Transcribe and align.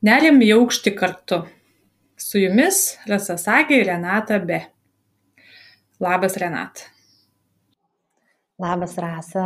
Neriam 0.00 0.38
į 0.40 0.54
aukštį 0.56 0.94
kartu. 0.96 1.42
Su 2.16 2.40
jumis 2.40 2.96
Rasa 3.08 3.36
Sagė 3.40 3.82
ir 3.82 3.90
Renata 3.90 4.38
B. 4.40 4.56
Labas, 6.00 6.38
Renata. 6.40 6.88
Labas, 8.60 8.96
Rasa. 8.96 9.44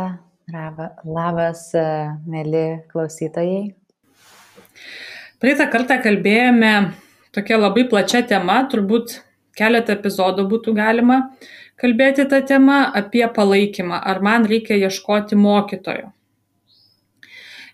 Rava, 0.53 0.91
labas, 1.03 1.71
e, 1.73 1.83
mėly 2.29 2.85
klausytojai. 2.91 3.73
Praeitą 5.41 5.65
kartą 5.73 5.97
kalbėjome 6.03 6.73
tokia 7.35 7.57
labai 7.57 7.87
plačia 7.91 8.21
tema, 8.29 8.61
turbūt 8.71 9.17
keletą 9.57 9.97
epizodų 9.97 10.45
būtų 10.51 10.75
galima 10.77 11.17
kalbėti 11.81 12.29
tą 12.31 12.45
temą 12.47 12.85
apie 12.95 13.25
palaikymą. 13.27 13.99
Ar 13.99 14.21
man 14.23 14.47
reikia 14.47 14.77
ieškoti 14.85 15.35
mokytojo? 15.35 16.14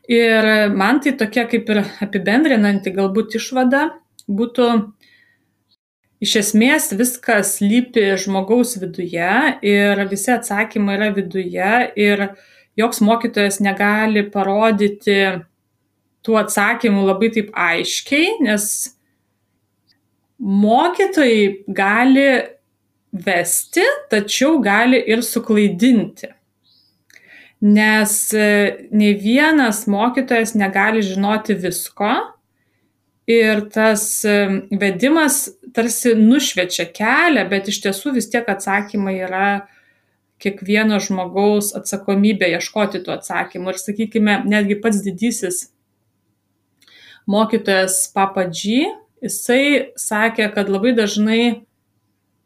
Ir 0.10 0.72
man 0.74 1.00
tai 1.04 1.14
tokia 1.18 1.46
kaip 1.50 1.70
ir 1.70 1.84
apibendrinanti 2.02 2.94
galbūt 2.96 3.38
išvada 3.38 3.90
būtų 4.30 4.70
iš 6.22 6.36
esmės 6.42 6.90
viskas 6.98 7.60
lypi 7.62 8.16
žmogaus 8.22 8.76
viduje 8.82 9.36
ir 9.66 10.02
visi 10.10 10.34
atsakymai 10.34 10.98
yra 10.98 11.12
viduje 11.14 11.72
ir 11.98 12.26
joks 12.78 13.02
mokytojas 13.06 13.60
negali 13.62 14.26
parodyti 14.34 15.20
tų 16.26 16.38
atsakymų 16.44 17.06
labai 17.08 17.32
taip 17.34 17.50
aiškiai, 17.58 18.38
nes 18.46 18.66
mokytojai 20.42 21.66
gali 21.78 22.28
vesti, 23.12 23.86
tačiau 24.10 24.60
gali 24.64 25.02
ir 25.02 25.26
suklaidinti 25.26 26.30
nes 27.62 28.34
e, 28.34 28.88
nei 28.92 29.14
vienas 29.14 29.86
mokytojas 29.88 30.56
negali 30.58 31.04
žinoti 31.06 31.54
visko 31.54 32.10
ir 33.30 33.68
tas 33.70 34.26
e, 34.26 34.38
vedimas 34.82 35.44
tarsi 35.76 36.16
nušviečia 36.18 36.88
kelią, 36.90 37.46
bet 37.52 37.70
iš 37.70 37.84
tiesų 37.86 38.16
vis 38.18 38.28
tiek 38.34 38.50
atsakymai 38.50 39.20
yra 39.28 39.52
kiekvieno 40.42 40.98
žmogaus 41.04 41.70
atsakomybė 41.78 42.50
ieškoti 42.58 43.04
tų 43.06 43.14
atsakymų. 43.20 43.76
Ir 43.76 43.80
sakykime, 43.80 44.40
netgi 44.50 44.80
pats 44.82 45.04
didysis 45.06 45.68
mokytojas 47.30 48.08
Papadžy, 48.16 48.90
jisai 49.22 49.94
sakė, 50.02 50.50
kad 50.56 50.72
labai 50.74 50.96
dažnai 50.98 51.44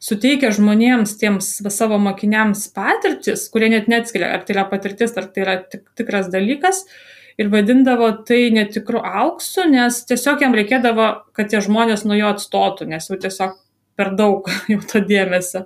suteikia 0.05 0.51
žmonėms, 0.53 1.15
tiems 1.21 1.49
savo 1.73 1.97
mokiniams 2.01 2.67
patirtis, 2.75 3.47
kurie 3.53 3.71
net 3.73 3.89
neatskiria, 3.91 4.31
ar 4.35 4.45
tai 4.45 4.57
yra 4.57 4.65
patirtis, 4.69 5.15
ar 5.17 5.29
tai 5.33 5.45
yra 5.45 5.57
tik, 5.71 5.85
tikras 5.97 6.29
dalykas, 6.33 6.83
ir 7.41 7.49
vadindavo 7.53 8.11
tai 8.27 8.49
netikru 8.53 9.01
auksu, 9.01 9.65
nes 9.71 10.03
tiesiog 10.09 10.45
jam 10.45 10.55
reikėdavo, 10.55 11.09
kad 11.35 11.51
tie 11.51 11.61
žmonės 11.63 12.05
nuo 12.07 12.17
jo 12.19 12.31
atstotų, 12.35 12.89
nes 12.93 13.09
jau 13.09 13.19
tiesiog 13.21 13.57
per 13.97 14.13
daug 14.19 14.47
jau 14.71 14.79
to 14.91 15.01
dėmesio 15.03 15.65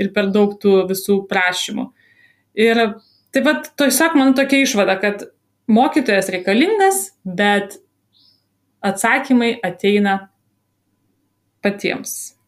ir 0.00 0.14
per 0.16 0.30
daug 0.32 0.56
tų 0.60 0.84
visų 0.88 1.22
prašymų. 1.30 1.90
Ir 2.60 2.82
taip 3.34 3.46
pat 3.46 3.70
tiesiog 3.80 4.16
man 4.18 4.34
tokia 4.38 4.64
išvada, 4.64 4.96
kad 5.02 5.28
mokytojas 5.70 6.30
reikalingas, 6.32 7.04
bet 7.24 7.78
atsakymai 8.86 9.54
ateina 9.66 10.30
patiems. 11.62 12.39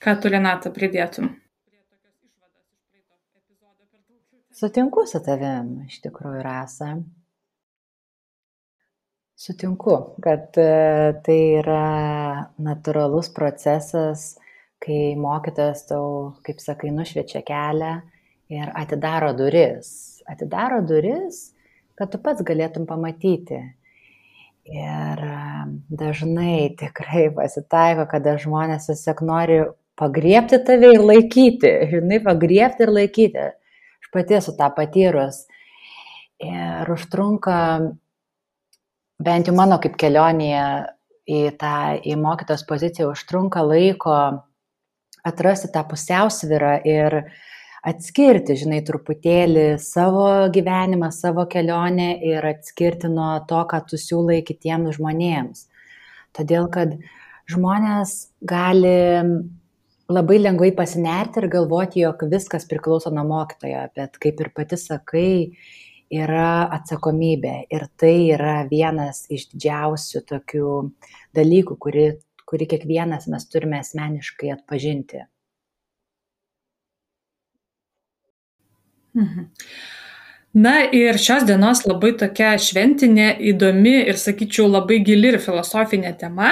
Ką 0.00 0.14
tu, 0.16 0.30
Renata, 0.32 0.70
pridėtum? 0.72 1.26
Sutinku 4.56 5.02
su 5.04 5.18
tavim, 5.20 5.74
iš 5.90 5.98
tikrųjų, 6.06 6.38
Rasa. 6.44 6.94
Sutinku, 9.40 9.96
kad 10.24 10.56
e, 10.56 10.70
tai 11.26 11.36
yra 11.58 11.82
natūralus 12.64 13.28
procesas, 13.36 14.38
kai 14.80 15.18
mokytojas 15.20 15.84
tau, 15.90 16.06
kaip 16.48 16.62
sakai, 16.64 16.94
nušviečia 16.96 17.42
kelią 17.44 17.92
ir 18.56 18.72
atidaro 18.80 19.34
duris. 19.36 19.90
Atidaro 20.32 20.80
duris, 20.80 21.42
kad 22.00 22.08
tu 22.12 22.22
pats 22.24 22.40
galėtum 22.48 22.88
pamatyti. 22.88 23.60
Ir 24.64 25.22
e, 25.28 25.36
dažnai 26.04 26.56
tikrai 26.80 27.26
pasitaiko, 27.36 28.08
kada 28.08 28.38
žmonės 28.40 28.88
tiesiog 28.88 29.22
nori 29.28 29.60
pagriepti 30.00 30.60
tave 30.66 30.94
ir 30.96 31.04
laikyti, 31.04 31.70
žinai, 31.92 32.20
pagriepti 32.24 32.86
ir 32.86 32.92
laikyti. 32.96 33.48
Aš 34.00 34.12
pati 34.14 34.38
esu 34.40 34.56
tą 34.58 34.70
patyrus. 34.76 35.44
Ir 36.40 36.88
užtrunka, 36.88 37.56
bent 39.20 39.50
jau 39.50 39.56
mano 39.56 39.76
kaip 39.82 39.98
kelionėje 40.00 40.64
į 41.30 41.42
tą, 41.60 41.74
į 42.00 42.16
mokytos 42.18 42.64
poziciją, 42.68 43.10
užtrunka 43.12 43.62
laiko 43.66 44.16
atrasti 45.26 45.68
tą 45.72 45.84
pusiausvyrą 45.90 46.74
ir 46.88 47.20
atskirti, 47.86 48.56
žinai, 48.60 48.80
truputėlį 48.84 49.66
savo 49.80 50.26
gyvenimą, 50.52 51.08
savo 51.16 51.46
kelionę 51.48 52.12
ir 52.24 52.44
atskirti 52.44 53.08
nuo 53.12 53.38
to, 53.48 53.62
ką 53.68 53.82
tu 53.88 54.00
siūlai 54.00 54.40
kitiems 54.44 54.98
žmonėms. 54.98 55.64
Todėl, 56.36 56.68
kad 56.72 56.96
žmonės 57.50 58.30
gali 58.46 58.96
labai 60.10 60.40
lengvai 60.40 60.72
pasinerti 60.76 61.40
ir 61.40 61.48
galvoti, 61.52 62.02
jog 62.04 62.24
viskas 62.30 62.66
priklauso 62.68 63.12
nuo 63.14 63.24
mokytojo, 63.28 63.86
bet 63.96 64.18
kaip 64.22 64.40
ir 64.42 64.50
pati 64.56 64.78
sakai, 64.80 65.30
yra 66.10 66.66
atsakomybė 66.74 67.54
ir 67.70 67.86
tai 68.00 68.14
yra 68.34 68.56
vienas 68.70 69.24
iš 69.30 69.46
didžiausių 69.52 70.24
tokių 70.26 70.72
dalykų, 71.38 71.76
kuri, 71.78 72.06
kuri 72.50 72.66
kiekvienas 72.72 73.28
mes 73.30 73.46
turime 73.46 73.78
asmeniškai 73.84 74.50
atpažinti. 74.56 75.24
Mhm. 79.14 79.46
Na 80.60 80.80
ir 80.90 81.14
šios 81.18 81.44
dienos 81.46 81.84
labai 81.86 82.10
tokia 82.18 82.56
šventinė, 82.58 83.36
įdomi 83.52 84.00
ir, 84.10 84.18
sakyčiau, 84.18 84.66
labai 84.66 84.98
gili 85.06 85.30
ir 85.30 85.38
filosofinė 85.42 86.10
tema 86.18 86.50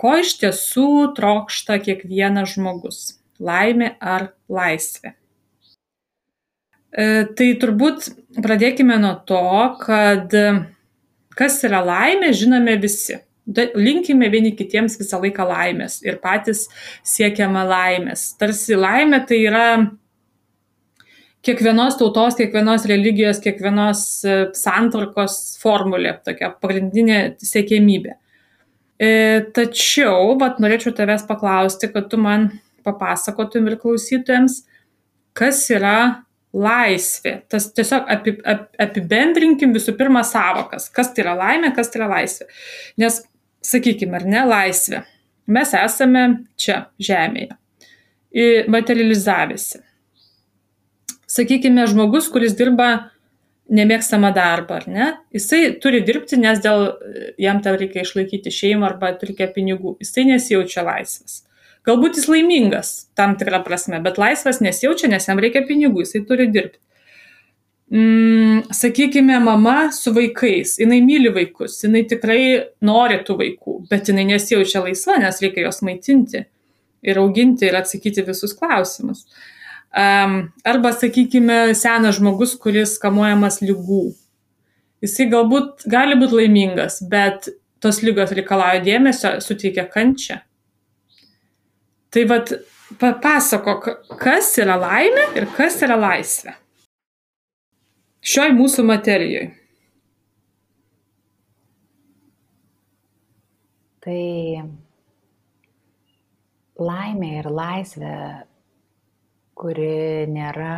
ko 0.00 0.16
iš 0.22 0.34
tiesų 0.40 0.90
trokšta 1.16 1.78
kiekvienas 1.84 2.56
žmogus- 2.56 3.00
laimė 3.50 3.94
ar 4.00 4.32
laisvė. 4.48 5.14
E, 6.90 7.24
tai 7.36 7.54
turbūt 7.60 8.10
pradėkime 8.42 8.98
nuo 8.98 9.14
to, 9.24 9.76
kad 9.84 10.34
kas 11.36 11.62
yra 11.64 11.82
laimė, 11.84 12.32
žinome 12.36 12.76
visi. 12.80 13.20
Linkime 13.74 14.28
vieni 14.30 14.52
kitiems 14.54 14.98
visą 15.00 15.18
laiką 15.22 15.46
laimės 15.48 16.02
ir 16.06 16.20
patys 16.22 16.68
siekiame 17.06 17.64
laimės. 17.66 18.36
Tarsi 18.38 18.76
laimė 18.78 19.26
tai 19.26 19.40
yra 19.48 19.66
kiekvienos 21.46 21.96
tautos, 21.98 22.36
kiekvienos 22.38 22.84
religijos, 22.90 23.40
kiekvienos 23.42 24.02
e, 24.24 24.38
santvarkos 24.56 25.38
formulė, 25.62 26.18
tokia 26.24 26.52
pagrindinė 26.60 27.20
siekėmybė. 27.42 28.18
E, 29.00 29.12
tačiau, 29.56 30.34
vat, 30.40 30.58
norėčiau 30.60 30.92
tavęs 30.96 31.24
paklausti, 31.28 31.88
kad 31.92 32.10
tu 32.12 32.18
man 32.20 32.50
papasakotum 32.84 33.70
ir 33.70 33.78
klausytojams, 33.80 34.60
kas 35.36 35.62
yra 35.72 36.24
laisvė. 36.52 37.36
Tas 37.48 37.70
tiesiog 37.76 38.08
api, 38.10 38.34
ap, 38.44 38.66
apibendrinkim 38.82 39.72
visų 39.76 39.94
pirma 39.98 40.20
savokas, 40.26 40.90
kas 40.92 41.14
tai 41.14 41.24
yra 41.24 41.36
laimė, 41.38 41.72
kas 41.76 41.92
tai 41.92 42.02
yra 42.02 42.10
laisvė. 42.16 42.48
Nes, 43.00 43.22
sakykime, 43.64 44.18
ar 44.20 44.26
ne, 44.28 44.42
laisvė. 44.50 45.04
Mes 45.50 45.72
esame 45.74 46.24
čia, 46.60 46.82
žemėje, 47.02 47.56
materializavęsi. 48.70 49.80
Sakykime, 51.30 51.86
žmogus, 51.90 52.28
kuris 52.30 52.54
dirba 52.58 53.10
nemėgstamą 53.70 54.32
darbą, 54.34 54.80
ar 54.80 54.88
ne? 54.90 55.06
Jisai 55.34 55.62
turi 55.82 56.02
dirbti, 56.06 56.38
nes 56.40 56.60
dėl 56.62 56.88
jam 57.40 57.62
tam 57.64 57.78
reikia 57.80 58.04
išlaikyti 58.04 58.52
šeimą 58.54 58.88
arba 58.90 59.12
reikia 59.14 59.48
pinigų. 59.54 59.96
Jisai 60.02 60.26
nesijaučia 60.32 60.84
laisvas. 60.86 61.44
Galbūt 61.86 62.18
jis 62.18 62.28
laimingas 62.28 62.92
tam 63.16 63.36
tikrą 63.40 63.62
prasme, 63.64 64.02
bet 64.04 64.18
laisvas 64.20 64.60
nesijaučia, 64.60 65.08
nes 65.12 65.28
jam 65.28 65.40
reikia 65.40 65.62
pinigų, 65.68 66.04
jisai 66.04 66.24
turi 66.28 66.50
dirbti. 66.52 66.82
Mm, 67.90 68.68
sakykime, 68.76 69.40
mama 69.42 69.88
su 69.94 70.12
vaikais, 70.14 70.76
jinai 70.78 71.00
myli 71.02 71.32
vaikus, 71.34 71.80
jinai 71.82 72.04
tikrai 72.10 72.42
nori 72.86 73.18
tų 73.26 73.38
vaikų, 73.40 73.78
bet 73.90 74.12
jinai 74.12 74.28
nesijaučia 74.28 74.84
laisva, 74.84 75.16
nes 75.22 75.40
reikia 75.42 75.64
juos 75.64 75.80
maitinti 75.86 76.44
ir 77.02 77.18
auginti 77.18 77.66
ir 77.66 77.80
atsakyti 77.80 78.22
visus 78.28 78.54
klausimus. 78.54 79.24
Uh, 79.24 79.49
arba, 79.90 80.92
sakykime, 80.94 81.74
senas 81.78 82.18
žmogus, 82.18 82.56
kuris 82.60 82.96
kamuojamas 83.02 83.60
lygų. 83.64 84.10
Jisai 85.00 85.28
galbūt 85.32 85.86
gali 85.90 86.18
būti 86.20 86.42
laimingas, 86.42 87.00
bet 87.10 87.48
tos 87.80 88.02
lygos 88.04 88.34
reikalauja 88.36 88.82
dėmesio, 88.84 89.38
suteikia 89.42 89.86
kančią. 89.90 90.40
Tai 92.10 92.26
vad, 92.28 92.52
papasako, 93.00 93.78
kas 94.20 94.52
yra 94.60 94.76
laimė 94.80 95.30
ir 95.38 95.48
kas 95.56 95.78
yra 95.86 95.96
laisvė. 96.00 96.56
Šioj 98.20 98.52
mūsų 98.58 98.84
materijoje. 98.84 99.48
kai 104.04 104.62
laimė 106.80 107.34
ir 107.40 107.48
laisvė, 107.52 108.14
kuri 109.60 110.26
nėra 110.32 110.76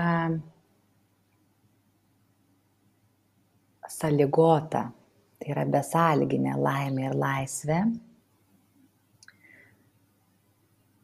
sąlygota, 3.92 4.86
tai 5.38 5.52
yra 5.54 5.66
besąlyginė 5.70 6.56
laimė 6.58 7.06
ir 7.10 7.14
laisvė. 7.18 7.78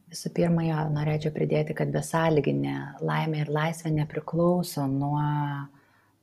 Visų 0.08 0.32
pirma, 0.32 0.64
jo, 0.64 0.82
norėčiau 0.94 1.34
pridėti, 1.34 1.76
kad 1.76 1.90
besąlyginė 1.92 2.76
laimė 3.04 3.42
ir 3.44 3.52
laisvė 3.52 3.92
nepriklauso 3.98 4.86
nuo 4.88 5.20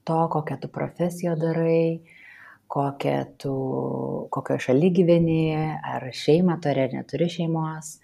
to, 0.08 0.18
kokią 0.34 0.58
tu 0.64 0.72
profesiją 0.74 1.36
darai, 1.38 2.02
kokią 2.72 3.20
tu, 3.42 3.54
kokio 4.34 4.58
šaly 4.68 4.90
gyveni, 4.96 5.44
ar 5.94 6.08
šeimą 6.24 6.58
turi 6.66 6.88
ar 6.88 6.98
neturi 6.98 7.30
šeimos. 7.30 8.00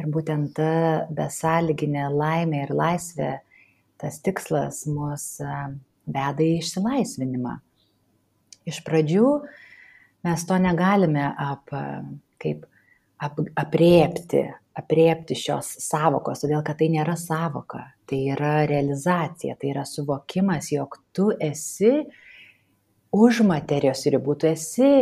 Ir 0.00 0.08
būtent 0.08 0.54
ta 0.56 1.06
besąlyginė 1.12 2.06
laimė 2.12 2.62
ir 2.66 2.72
laisvė, 2.76 3.32
tas 4.00 4.18
tikslas 4.24 4.86
mus 4.88 5.26
veda 6.06 6.42
į 6.44 6.56
išsilaisvinimą. 6.62 7.58
Iš 8.68 8.80
pradžių 8.86 9.28
mes 10.26 10.44
to 10.48 10.58
negalime 10.62 11.26
ap, 11.28 11.70
kaip 12.42 12.64
ap, 13.22 13.40
apriepti, 13.58 14.46
apriepti 14.78 15.36
šios 15.36 15.74
savokos, 15.84 16.42
todėl 16.42 16.62
kad 16.66 16.78
tai 16.80 16.88
nėra 16.94 17.16
savoka, 17.20 17.84
tai 18.08 18.22
yra 18.34 18.62
realizacija, 18.70 19.56
tai 19.60 19.72
yra 19.74 19.84
suvokimas, 19.88 20.70
jog 20.72 20.96
tu 21.12 21.30
esi 21.36 22.06
už 23.12 23.42
materijos 23.44 24.06
ribų, 24.08 24.38
tu 24.40 24.48
esi 24.48 24.92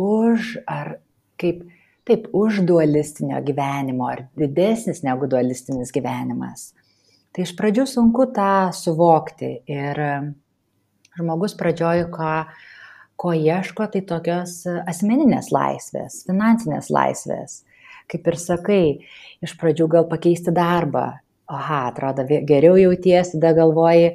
už 0.00 0.56
ar 0.70 0.96
kaip, 1.40 1.66
taip, 2.08 2.28
už 2.36 2.62
dualistinio 2.68 3.40
gyvenimo, 3.44 4.08
ar 4.10 4.24
didesnis 4.38 5.02
negu 5.06 5.28
dualistinis 5.30 5.92
gyvenimas. 5.94 6.70
Tai 7.30 7.44
iš 7.46 7.54
pradžių 7.58 7.86
sunku 7.86 8.26
tą 8.34 8.70
suvokti 8.74 9.52
ir 9.70 10.00
žmogus 11.18 11.54
pradžioj, 11.58 12.08
ką 12.14 12.34
ko 13.20 13.34
ieško, 13.36 13.86
tai 13.92 14.00
tokios 14.08 14.62
e, 14.64 14.78
asmeninės 14.88 15.50
laisvės, 15.52 16.22
finansinės 16.28 16.88
laisvės. 16.94 17.60
Kaip 18.10 18.26
ir 18.32 18.38
sakai, 18.40 18.84
iš 19.44 19.54
pradžių 19.60 19.86
gal 19.92 20.08
pakeisti 20.10 20.54
darbą. 20.56 21.04
Aha, 21.50 21.80
atrodo, 21.90 22.24
geriau 22.24 22.78
jauties, 22.78 23.32
tada 23.34 23.52
galvoji, 23.58 24.12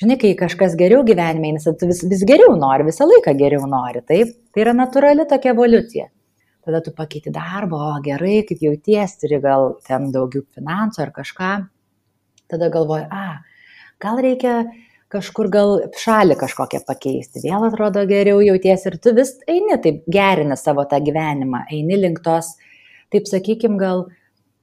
žinai, 0.00 0.16
kai 0.20 0.32
kažkas 0.40 0.74
geriau 0.80 1.04
gyvenime, 1.06 1.52
nes 1.54 1.68
tu 1.68 1.88
vis, 1.88 2.00
vis 2.08 2.24
geriau 2.28 2.56
nori, 2.58 2.86
visą 2.88 3.06
laiką 3.08 3.34
geriau 3.38 3.68
nori, 3.68 4.02
taip? 4.08 4.32
Tai 4.52 4.64
yra 4.64 4.74
natūrali 4.76 5.28
tokia 5.28 5.52
evoliucija. 5.54 6.08
Tada 6.68 6.82
tu 6.84 6.92
pakeiti 6.92 7.30
darbą, 7.32 7.78
o 7.94 8.00
gerai, 8.04 8.42
kaip 8.44 8.60
jauties, 8.60 9.14
turi 9.22 9.38
gal 9.40 9.70
ten 9.86 10.10
daugiau 10.12 10.42
finansų 10.52 11.00
ar 11.06 11.12
kažką. 11.16 11.52
Tada 12.52 12.68
galvoji, 12.74 13.06
a, 13.08 13.38
gal 14.04 14.20
reikia 14.20 14.58
kažkur 15.08 15.48
gal 15.48 15.78
šalį 15.96 16.36
kažkokią 16.42 16.82
pakeisti, 16.84 17.40
vėl 17.46 17.64
atrodo 17.70 18.02
geriau 18.10 18.42
jauties 18.44 18.84
ir 18.90 18.98
tu 19.00 19.14
vis 19.16 19.32
eini 19.48 19.78
taip 19.80 20.04
gerini 20.12 20.60
savo 20.60 20.84
tą 20.90 21.00
gyvenimą, 21.04 21.64
eini 21.72 21.96
link 22.02 22.20
tos, 22.24 22.52
taip 23.08 23.24
sakykim, 23.30 23.80
gal 23.80 24.04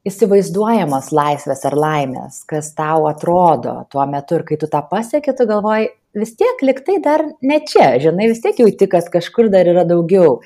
įsivaizduojamos 0.05 1.09
laisvės 1.09 1.65
ar 1.65 1.77
laimės, 1.81 2.43
kas 2.45 2.69
tau 2.77 3.07
atrodo 3.09 3.79
tuo 3.89 4.05
metu. 4.05 4.37
Ir 4.37 4.45
kai 4.45 4.59
tu 4.61 4.69
tą 4.69 4.83
pasieki, 4.91 5.33
tu 5.33 5.49
galvoji, 5.49 5.89
vis 6.21 6.35
tiek 6.37 6.61
liktai 6.61 6.99
dar 7.01 7.25
ne 7.41 7.57
čia, 7.65 7.95
žinai, 8.03 8.29
vis 8.29 8.45
tiek 8.45 8.61
jauti, 8.61 8.89
kad 8.91 9.09
kažkur 9.09 9.49
dar 9.49 9.65
yra 9.73 9.87
daugiau, 9.89 10.37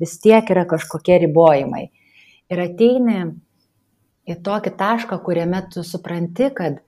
vis 0.00 0.16
tiek 0.22 0.48
yra 0.52 0.66
kažkokie 0.68 1.18
ribojimai. 1.26 1.88
Ir 2.52 2.62
ateini 2.62 3.20
į 4.26 4.38
tokį 4.46 4.72
tašką, 4.78 5.18
kuriame 5.26 5.62
tu 5.72 5.84
supranti, 5.86 6.50
kad 6.54 6.80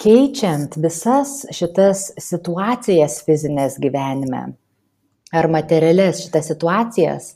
keičiant 0.00 0.76
visas 0.80 1.42
šitas 1.54 2.10
situacijas 2.20 3.20
fizinės 3.26 3.78
gyvenime 3.80 4.50
ar 5.34 5.48
materialias 5.50 6.22
šitas 6.22 6.50
situacijas, 6.52 7.32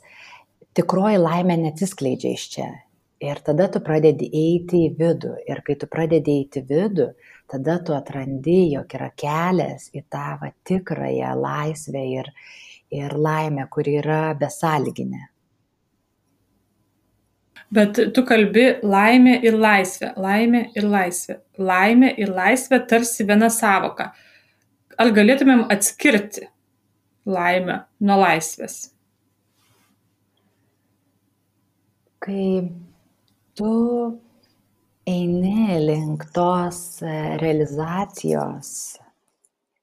tikroji 0.77 1.19
laimė 1.19 1.57
neatsiskleidžia 1.65 2.35
iš 2.37 2.45
čia. 2.53 2.69
Ir 3.19 3.41
tada 3.43 3.65
tu 3.67 3.81
pradedi 3.83 4.29
eiti 4.31 4.85
į 4.85 4.93
vidų. 4.95 5.33
Ir 5.51 5.59
kai 5.67 5.75
tu 5.79 5.89
pradedi 5.91 6.37
eiti 6.39 6.61
į 6.61 6.67
vidų, 6.69 7.09
tada 7.51 7.75
tu 7.83 7.91
atrandi, 7.91 8.69
jog 8.71 8.93
yra 8.95 9.09
kelias 9.19 9.89
į 9.91 10.05
tą 10.07 10.37
va, 10.39 10.53
tikrąją 10.69 11.33
laisvę 11.35 12.05
ir, 12.13 12.29
ir 12.91 13.13
laimę, 13.17 13.67
kuri 13.71 13.97
yra 14.01 14.21
besąlyginė. 14.39 15.27
Bet 17.69 17.99
tu 18.15 18.23
kalbi 18.25 18.65
laimė 18.81 19.35
ir 19.45 19.57
laisvė, 19.61 20.13
laimė 20.17 20.63
ir 20.77 20.87
laisvė. 20.89 21.35
Laimė 21.61 22.15
ir 22.17 22.31
laisvė 22.33 22.79
tarsi 22.89 23.25
viena 23.29 23.51
savoka. 23.53 24.09
Ar 24.99 25.11
galėtumėm 25.13 25.67
atskirti 25.71 26.47
laimę 27.29 27.83
nuo 28.01 28.17
laisvės? 28.23 28.79
Kai 32.19 32.47
tu 33.55 33.75
eini 35.07 35.77
link 35.85 36.25
tos 36.33 36.81
realizacijos, 37.43 38.71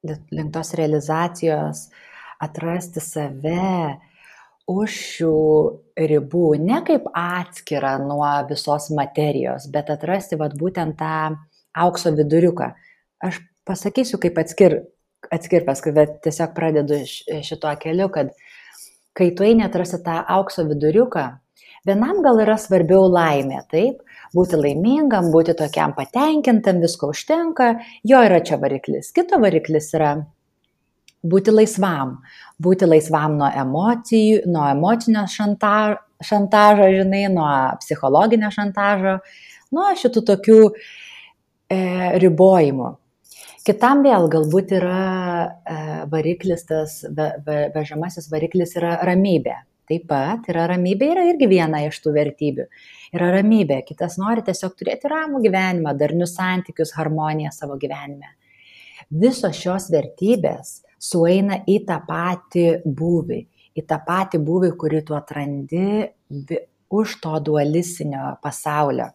link 0.06 0.52
tos 0.52 0.74
realizacijos, 0.76 1.86
atrasti 2.42 3.02
save, 3.02 3.96
už 4.66 4.90
šių 4.90 5.34
ribų, 6.10 6.48
ne 6.58 6.80
kaip 6.86 7.06
atskirą 7.14 7.96
nuo 8.02 8.26
visos 8.48 8.90
materijos, 8.94 9.68
bet 9.70 9.92
atrasti 9.94 10.38
vat, 10.40 10.56
būtent 10.58 10.98
tą 10.98 11.36
aukso 11.86 12.10
viduriuką. 12.16 12.72
Aš 13.22 13.40
pasakysiu, 13.68 14.18
kaip 14.22 14.38
atskir, 14.42 14.80
atskir 15.32 15.64
paskui, 15.66 15.94
bet 15.94 16.18
tiesiog 16.26 16.54
pradedu 16.56 16.98
šituo 17.06 17.72
keliu, 17.78 18.10
kad 18.12 18.34
kai 19.16 19.30
tu 19.38 19.46
eini 19.46 19.64
atrasti 19.66 20.02
tą 20.04 20.18
aukso 20.34 20.66
viduriuką, 20.66 21.26
vienam 21.86 22.20
gal 22.26 22.42
yra 22.42 22.58
svarbiau 22.58 23.06
laimė, 23.06 23.62
taip, 23.70 24.02
būti 24.34 24.58
laimingam, 24.58 25.30
būti 25.34 25.54
tokiam 25.56 25.94
patenkintam, 25.96 26.82
visko 26.82 27.12
užtenka, 27.14 27.76
jo 28.04 28.22
yra 28.26 28.42
čia 28.42 28.58
variklis. 28.62 29.12
Kito 29.14 29.38
variklis 29.42 29.92
yra 29.94 30.16
būti 31.30 31.54
laisvam, 31.54 32.18
būti 32.62 32.88
laisvam 32.88 33.38
nuo 33.40 33.48
emocijų, 33.62 34.44
nuo 34.50 34.66
emocinio 34.70 35.26
šanta, 35.30 35.72
šantažo, 36.24 36.88
žinai, 36.98 37.26
nuo 37.32 37.48
psichologinio 37.82 38.50
šantažo, 38.54 39.18
nuo 39.76 39.88
šitų 40.00 40.22
tokių 40.30 40.60
e, 40.70 41.80
ribojimų. 42.22 42.94
Kitam 43.66 44.04
vėl 44.06 44.28
galbūt 44.30 44.76
yra 44.78 45.06
e, 45.42 45.78
variklis, 46.12 46.62
tas 46.68 47.00
ve, 47.02 47.32
ve, 47.46 47.62
vežamasis 47.74 48.30
variklis 48.30 48.76
yra 48.78 49.00
ramybė. 49.08 49.56
Taip 49.86 50.08
pat 50.10 50.46
yra 50.50 50.64
ramybė, 50.72 51.12
yra 51.14 51.24
irgi 51.30 51.46
viena 51.50 51.84
iš 51.86 52.00
tų 52.02 52.12
vertybių. 52.16 52.64
Yra 53.14 53.28
ramybė, 53.36 53.80
kitas 53.86 54.16
nori 54.18 54.42
tiesiog 54.46 54.74
turėti 54.78 55.10
ramų 55.10 55.42
gyvenimą, 55.44 55.92
darnius 55.98 56.34
santykius, 56.38 56.94
harmoniją 56.96 57.52
savo 57.54 57.78
gyvenime. 57.78 58.32
Visos 59.10 59.54
šios 59.58 59.86
vertybės 59.94 60.80
sueina 60.98 61.60
į 61.68 61.80
tą 61.88 62.00
patį 62.08 62.66
būvį, 62.86 63.40
į 63.76 63.84
tą 63.88 64.00
patį 64.06 64.40
būvį, 64.46 64.72
kurį 64.80 65.02
tu 65.08 65.16
atrandi 65.16 65.86
už 66.96 67.20
to 67.22 67.38
dualistinio 67.48 68.36
pasaulio. 68.42 69.10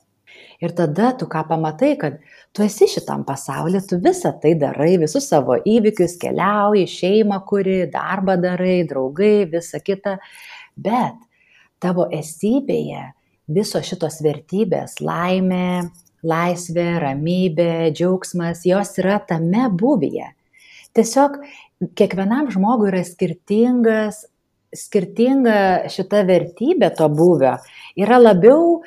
Ir 0.63 0.71
tada 0.77 1.11
tu 1.17 1.25
ką 1.27 1.41
pamatai, 1.49 1.95
kad 1.99 2.19
tu 2.55 2.63
esi 2.63 2.87
šitam 2.87 3.25
pasaulyje, 3.27 3.81
tu 3.89 3.97
visą 3.99 4.31
tai 4.41 4.53
darai, 4.59 4.93
visus 5.01 5.25
savo 5.27 5.57
įvykius 5.57 6.15
keliauji, 6.21 6.85
šeimą 6.87 7.41
kuri, 7.49 7.81
darbą 7.91 8.37
darai, 8.39 8.77
draugai, 8.87 9.49
visa 9.51 9.81
kita, 9.83 10.17
bet 10.77 11.17
tavo 11.83 12.07
esybėje 12.13 13.09
visos 13.51 13.89
šitos 13.89 14.21
vertybės- 14.23 14.99
laimė, 15.09 15.89
laisvė, 16.23 16.89
ramybė, 17.03 17.91
džiaugsmas, 17.97 18.63
jos 18.65 18.97
yra 19.01 19.19
tame 19.27 19.67
būvyje. 19.81 20.29
Tiesiog 20.93 21.41
kiekvienam 21.97 22.49
žmogui 22.53 22.91
yra 22.91 23.03
skirtingas, 23.05 24.25
skirtinga 24.75 25.89
šita 25.91 26.23
vertybė 26.27 26.91
to 26.97 27.07
buvio, 27.11 27.55
yra 27.99 28.19
labiau 28.21 28.81
e, 28.81 28.83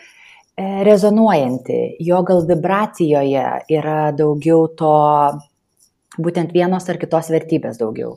rezonuojanti, 0.87 1.81
jo 2.05 2.23
gal 2.27 2.45
vibracijoje 2.49 3.47
yra 3.75 3.99
daugiau 4.17 4.69
to 4.79 4.95
būtent 6.21 6.55
vienos 6.55 6.89
ar 6.89 7.01
kitos 7.03 7.31
vertybės 7.35 7.81
daugiau. 7.81 8.17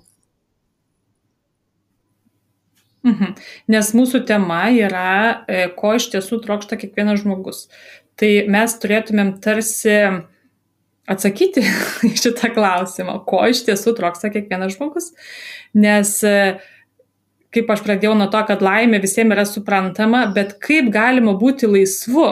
Mhm. 3.08 3.36
Nes 3.72 3.94
mūsų 3.96 4.26
tema 4.28 4.68
yra, 4.74 5.44
e, 5.48 5.68
ko 5.76 5.96
iš 5.96 6.10
tiesų 6.14 6.42
trokšta 6.44 6.80
kiekvienas 6.80 7.22
žmogus. 7.24 7.68
Tai 8.18 8.32
mes 8.50 8.74
turėtumėm 8.82 9.38
tarsi 9.40 10.26
atsakyti 11.08 11.64
į 12.10 12.16
šitą 12.20 12.52
klausimą, 12.56 13.22
ko 13.28 13.44
iš 13.50 13.64
tiesų 13.68 13.96
troksta 13.98 14.32
kiekvienas 14.34 14.76
žmogus, 14.76 15.14
nes 15.78 16.18
e, 16.28 16.58
kaip 17.56 17.72
aš 17.74 17.86
pradėjau 17.86 18.16
nuo 18.20 18.28
to, 18.32 18.42
kad 18.50 18.64
laimė 18.66 19.00
visiems 19.04 19.36
yra 19.36 19.48
suprantama, 19.48 20.26
bet 20.36 20.58
kaip 20.64 20.92
galima 20.94 21.38
būti 21.40 21.70
laisvu. 21.70 22.28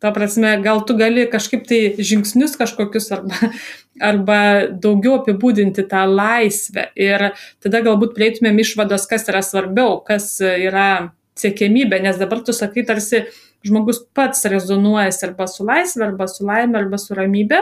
Ta 0.00 0.14
prasme, 0.16 0.54
gal 0.64 0.78
tu 0.88 0.94
gali 0.96 1.26
kažkaip 1.28 1.66
tai 1.68 1.80
žingsnius 1.98 2.54
kažkokius 2.56 3.10
arba, 3.12 3.50
arba 4.10 4.38
daugiau 4.72 5.18
apibūdinti 5.18 5.84
tą 5.90 6.06
laisvę. 6.08 6.86
Ir 6.96 7.32
tada 7.60 7.82
galbūt 7.84 8.14
prieitumėm 8.16 8.62
išvados, 8.64 9.04
kas 9.10 9.28
yra 9.28 9.42
svarbiau, 9.44 9.98
kas 10.06 10.38
yra 10.40 11.12
siekiamybė, 11.40 12.00
nes 12.04 12.16
dabar 12.20 12.40
tu 12.44 12.54
sakai, 12.56 12.84
tarsi 12.88 13.26
žmogus 13.66 14.00
pats 14.16 14.46
rezonuojasi 14.48 15.26
arba 15.28 15.46
su 15.50 15.66
laisvė, 15.66 16.06
arba 16.10 16.28
su 16.30 16.46
laimė, 16.46 16.80
arba 16.80 17.00
su 17.00 17.16
ramybė. 17.16 17.60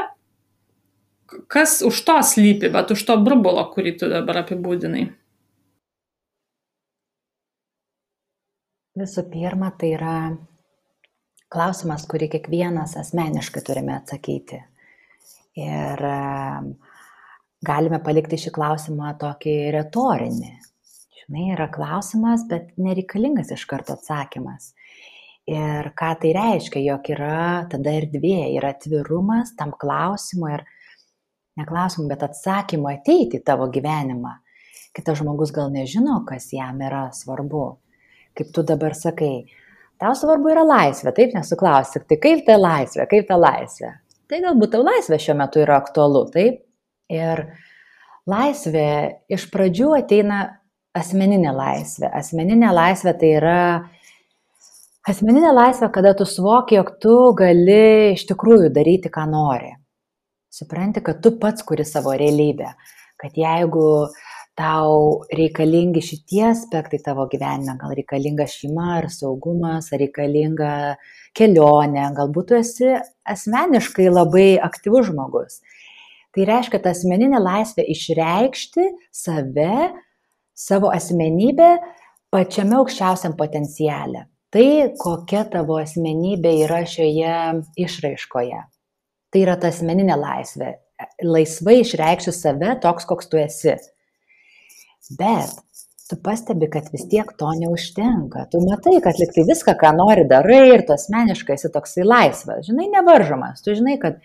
Kas 1.52 1.80
už 1.84 2.02
to 2.08 2.16
slypi, 2.24 2.70
bet 2.72 2.92
už 2.94 3.02
to 3.04 3.18
burbulo, 3.20 3.66
kurį 3.74 3.98
tu 4.00 4.08
dabar 4.08 4.42
apibūdinai? 4.44 5.08
Visų 8.98 9.26
pirma, 9.30 9.68
tai 9.78 9.92
yra 9.94 10.14
klausimas, 11.52 12.06
kurį 12.08 12.30
kiekvienas 12.32 12.96
asmeniškai 12.98 13.62
turime 13.66 13.94
atsakyti. 13.98 14.62
Ir 15.58 16.02
galime 17.68 18.00
palikti 18.04 18.38
šį 18.40 18.54
klausimą 18.56 19.12
tokį 19.20 19.54
retorinį. 19.76 20.50
Žinai, 21.20 21.46
yra 21.54 21.68
klausimas, 21.72 22.46
bet 22.48 22.72
nereikalingas 22.80 23.52
iš 23.54 23.66
karto 23.68 23.98
atsakymas. 23.98 24.72
Ir 25.48 25.90
ką 25.96 26.12
tai 26.20 26.34
reiškia, 26.36 26.82
jog 26.84 27.08
yra 27.14 27.64
tada 27.72 27.94
erdvė, 27.96 28.50
yra 28.58 28.74
atvirumas 28.74 29.54
tam 29.56 29.72
klausimui 29.80 30.52
ir 30.58 30.64
neklausimui, 31.56 32.10
bet 32.10 32.26
atsakymui 32.28 32.98
ateiti 32.98 33.40
į 33.40 33.46
tavo 33.46 33.70
gyvenimą. 33.72 34.34
Kitas 34.92 35.22
žmogus 35.22 35.54
gal 35.56 35.72
nežino, 35.72 36.20
kas 36.28 36.50
jam 36.52 36.82
yra 36.84 37.06
svarbu 37.16 37.68
kaip 38.38 38.54
tu 38.54 38.62
dabar 38.62 38.94
sakai, 38.94 39.48
tau 39.98 40.14
svarbu 40.14 40.52
yra 40.52 40.62
laisvė, 40.66 41.12
taip 41.16 41.34
nesuklausik, 41.34 42.06
tai 42.08 42.20
kaip 42.22 42.44
ta 42.46 42.58
laisvė, 42.60 43.08
kaip 43.10 43.26
ta 43.30 43.38
laisvė. 43.40 43.92
Tai 44.28 44.40
galbūt 44.44 44.74
tau 44.74 44.84
laisvė 44.86 45.18
šiuo 45.24 45.34
metu 45.40 45.62
yra 45.64 45.80
aktualu, 45.82 46.26
taip? 46.34 46.62
Ir 47.10 47.46
laisvė 48.28 48.88
iš 49.32 49.48
pradžių 49.50 49.94
ateina 49.96 50.40
asmeninė 50.98 51.54
laisvė. 51.56 52.10
Asmeninė 52.20 52.70
laisvė 52.76 53.14
tai 53.18 53.30
yra 53.38 53.60
asmeninė 55.12 55.52
laisvė, 55.54 55.88
kada 55.94 56.14
tu 56.16 56.26
suvoki, 56.28 56.76
jog 56.78 56.94
tu 57.02 57.16
gali 57.38 58.14
iš 58.14 58.26
tikrųjų 58.28 58.72
daryti, 58.74 59.10
ką 59.12 59.24
nori. 59.30 59.74
Supranti, 60.52 61.02
kad 61.04 61.22
tu 61.24 61.34
pats 61.40 61.64
kuri 61.66 61.86
savo 61.86 62.14
realybę. 62.18 62.72
Kad 63.18 63.36
jeigu 63.38 64.08
tau 64.58 65.24
reikalingi 65.34 66.02
šitie 66.02 66.42
aspektai 66.50 66.98
tavo 67.04 67.28
gyvenime, 67.30 67.76
gal 67.78 67.94
reikalinga 67.94 68.46
šeima 68.50 68.96
ar 68.96 69.08
saugumas, 69.14 69.92
ar 69.92 70.02
reikalinga 70.02 70.72
kelionė, 71.38 72.08
galbūt 72.16 72.50
tu 72.50 72.58
esi 72.58 72.94
asmeniškai 73.34 74.08
labai 74.10 74.48
aktyvus 74.62 75.12
žmogus. 75.12 75.60
Tai 76.34 76.48
reiškia, 76.48 76.82
ta 76.82 76.92
asmeninė 76.94 77.38
laisvė 77.42 77.86
išreikšti 77.94 78.88
save, 79.14 79.92
savo 80.58 80.90
asmenybę 80.94 81.76
pačiame 82.34 82.76
aukščiausiam 82.82 83.38
potenciale. 83.38 84.26
Tai, 84.54 84.64
kokia 84.96 85.42
tavo 85.52 85.76
asmenybė 85.82 86.54
yra 86.64 86.80
šioje 86.88 87.32
išraiškoje. 87.84 88.60
Tai 89.28 89.40
yra 89.44 89.58
ta 89.60 89.68
asmeninė 89.68 90.16
laisvė. 90.16 90.78
Laisvai 91.22 91.82
išreikšti 91.82 92.32
save 92.32 92.78
toks, 92.82 93.04
koks 93.08 93.28
tu 93.28 93.40
esi. 93.42 93.76
Bet 95.18 95.52
tu 96.08 96.16
pastebi, 96.24 96.70
kad 96.72 96.88
vis 96.94 97.04
tiek 97.12 97.28
to 97.36 97.50
neužtenka. 97.60 98.46
Tu 98.52 98.60
matai, 98.64 98.96
kad 99.04 99.20
liktai 99.20 99.44
viską, 99.50 99.76
ką 99.78 99.92
nori, 99.98 100.24
darai 100.30 100.62
ir 100.72 100.86
tu 100.88 100.96
asmeniškai 100.96 101.58
esi 101.58 101.68
toksai 101.74 102.08
laisvas. 102.08 102.64
Žinai, 102.70 102.88
nevaržomas. 102.96 103.60
Tu 103.64 103.76
žinai, 103.76 103.98
kad 104.00 104.22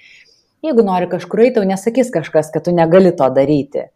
jeigu 0.63 0.87
nori 0.87 1.11
kažkur 1.11 1.43
eiti, 1.43 1.57
tau 1.59 1.67
nesakys 1.67 2.13
kažkas, 2.15 2.53
kad 2.55 2.63
tu 2.63 2.71
negali 2.75 3.11
to 3.11 3.27
daryti. 3.35 3.89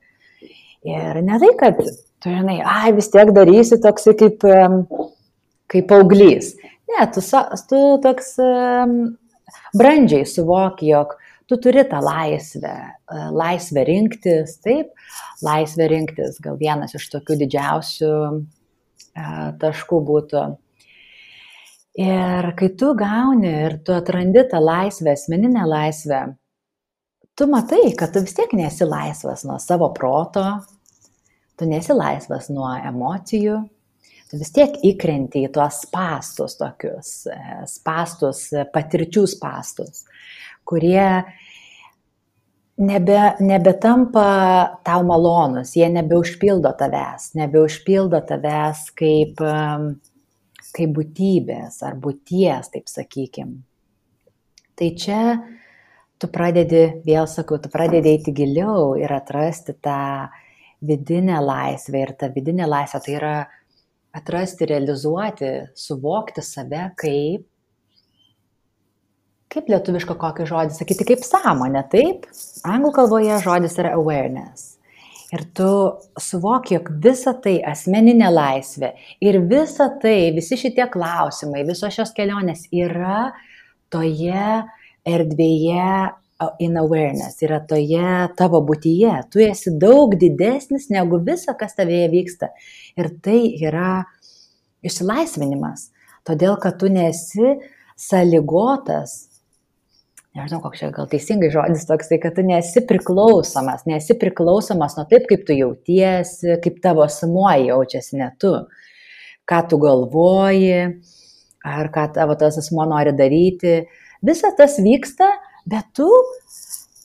Ir 0.88 1.24
ne 1.24 1.40
tai, 1.40 1.56
kad 1.60 1.80
tu 1.80 2.34
žinai, 2.36 2.60
ai 2.68 2.92
vis 2.96 3.08
tiek 3.16 3.32
darysi 3.36 3.80
toksai 3.84 4.18
kaip, 4.20 4.44
kaip 5.72 5.92
auglys. 5.96 6.56
Ne, 6.88 7.06
tu, 7.14 7.24
tu 7.70 7.82
toks 8.04 8.36
brandžiai 9.78 10.28
suvoki, 10.28 10.92
jog 10.92 11.16
tu 11.48 11.58
turi 11.64 11.84
tą 11.88 12.02
laisvę, 12.04 12.76
e, 13.12 13.20
laisvę 13.32 13.84
rinktis, 13.88 14.58
taip, 14.64 14.92
laisvę 15.44 15.88
rinktis, 15.88 16.40
gal 16.44 16.58
vienas 16.60 16.96
iš 16.98 17.08
tokių 17.14 17.38
didžiausių 17.44 18.14
e, 18.28 19.28
taškų 19.62 20.02
būtų. 20.10 20.48
Ir 21.98 22.52
kai 22.60 22.68
tu 22.78 22.92
gauni 22.98 23.54
ir 23.66 23.80
tu 23.86 23.96
atrandi 23.96 24.44
tą 24.52 24.60
laisvę, 24.62 25.16
asmeninę 25.16 25.64
laisvę, 25.66 26.20
tu 27.38 27.48
matai, 27.50 27.96
kad 27.98 28.14
tu 28.14 28.22
vis 28.26 28.36
tiek 28.38 28.54
nesi 28.58 28.86
laisvas 28.86 29.48
nuo 29.48 29.58
savo 29.62 29.90
proto, 29.96 30.44
tu 31.58 31.66
nesi 31.66 31.96
laisvas 31.96 32.52
nuo 32.54 32.70
emocijų, 32.92 33.64
tu 34.28 34.40
vis 34.40 34.52
tiek 34.56 34.76
įkrenti 34.86 35.46
į 35.48 35.52
tuos 35.56 35.84
pastus 35.92 36.58
tokius, 36.60 37.12
e, 37.32 37.64
pastus, 37.88 38.48
patirčių 38.74 39.26
pastus 39.42 40.06
kurie 40.68 41.24
nebe, 42.78 43.20
nebetampa 43.40 44.28
tau 44.84 45.06
malonus, 45.08 45.76
jie 45.80 45.88
nebeužpildo 45.94 46.74
tavęs, 46.80 47.32
nebeužpildo 47.40 48.22
tavęs 48.28 48.84
kaip, 49.00 49.44
kaip 50.76 50.98
būtybės 50.98 51.80
ar 51.88 51.96
būties, 52.04 52.74
taip 52.74 52.92
sakykim. 52.92 53.56
Tai 54.78 54.90
čia 55.00 55.22
tu 56.22 56.30
pradedi, 56.34 56.84
vėl 57.06 57.30
sakau, 57.32 57.62
tu 57.62 57.72
pradedi 57.74 58.12
eiti 58.18 58.34
giliau 58.36 58.92
ir 59.00 59.14
atrasti 59.14 59.74
tą 59.74 60.28
vidinę 60.86 61.40
laisvę 61.42 62.04
ir 62.04 62.12
ta 62.20 62.30
vidinė 62.34 62.68
laisvė 62.70 63.00
tai 63.06 63.16
yra 63.18 63.38
atrasti, 64.18 64.68
realizuoti, 64.70 65.52
suvokti 65.78 66.44
save 66.46 66.90
kaip 67.00 67.46
kaip 69.54 69.70
lietuvišką 69.72 70.18
kokį 70.20 70.48
žodį 70.50 70.76
sakyti, 70.76 71.06
kaip 71.08 71.24
sąmonė, 71.26 71.86
taip? 71.92 72.28
Anglų 72.68 72.92
kalboje 72.98 73.38
žodis 73.46 73.78
yra 73.82 73.94
awareness. 73.98 74.76
Ir 75.36 75.44
tu 75.58 75.70
suvoki, 76.24 76.78
jog 76.78 76.92
visa 77.04 77.34
tai 77.44 77.58
asmeninė 77.68 78.30
laisvė 78.32 78.94
ir 79.24 79.42
visa 79.50 79.90
tai, 80.02 80.30
visi 80.36 80.56
šitie 80.60 80.86
klausimai, 80.92 81.66
visos 81.68 81.92
šios 81.96 82.14
kelionės 82.16 82.64
yra 82.72 83.34
toje 83.92 84.46
erdvėje 85.08 85.90
in 86.60 86.78
awareness, 86.78 87.42
yra 87.46 87.60
toje 87.70 88.28
tavo 88.38 88.62
būtyje. 88.66 89.14
Tu 89.34 89.46
esi 89.48 89.74
daug 89.82 90.14
didesnis 90.20 90.90
negu 90.94 91.22
visa, 91.26 91.56
kas 91.58 91.78
tavėje 91.78 92.12
vyksta. 92.14 92.52
Ir 93.00 93.10
tai 93.26 93.40
yra 93.58 94.04
išsilaisvinimas. 94.86 95.90
Todėl, 96.28 96.58
kad 96.62 96.78
tu 96.82 96.92
nesi 96.92 97.56
sąlygotas 97.98 99.28
nežinau, 100.38 100.62
koks 100.62 100.82
čia 100.82 100.90
gal 100.94 101.08
teisingai 101.10 101.50
žodis 101.54 101.86
toksai, 101.90 102.20
kad 102.22 102.36
tu 102.38 102.46
nesi 102.46 102.84
priklausomas, 102.88 103.86
nesi 103.90 104.16
priklausomas 104.22 104.98
nuo 104.98 105.08
taip, 105.10 105.26
kaip 105.30 105.46
tu 105.48 105.56
jautiesi, 105.58 106.58
kaip 106.64 106.78
tavo 106.84 107.06
asmuo 107.06 107.50
jaučiasi, 107.50 108.18
ne 108.22 108.30
tu, 108.42 108.54
ką 109.50 109.62
tu 109.72 109.80
galvoji, 109.82 110.84
ar 111.66 111.92
ką 111.94 112.06
tavo 112.16 112.38
tas 112.40 112.60
asmuo 112.62 112.86
nori 112.90 113.16
daryti. 113.18 113.80
Visa 114.26 114.52
tas 114.58 114.78
vyksta, 114.84 115.30
bet 115.68 115.90
tu 115.98 116.08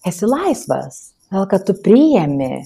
esi 0.06 0.28
laisvas, 0.28 1.12
gal 1.32 1.48
kad 1.50 1.66
tu 1.66 1.76
priemi 1.84 2.62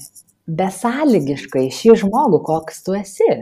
besąlygiškai 0.47 1.69
šį 1.75 1.97
žmogų, 2.05 2.43
koks 2.47 2.85
tu 2.87 2.95
esi. 2.99 3.33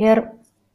Ir 0.00 0.24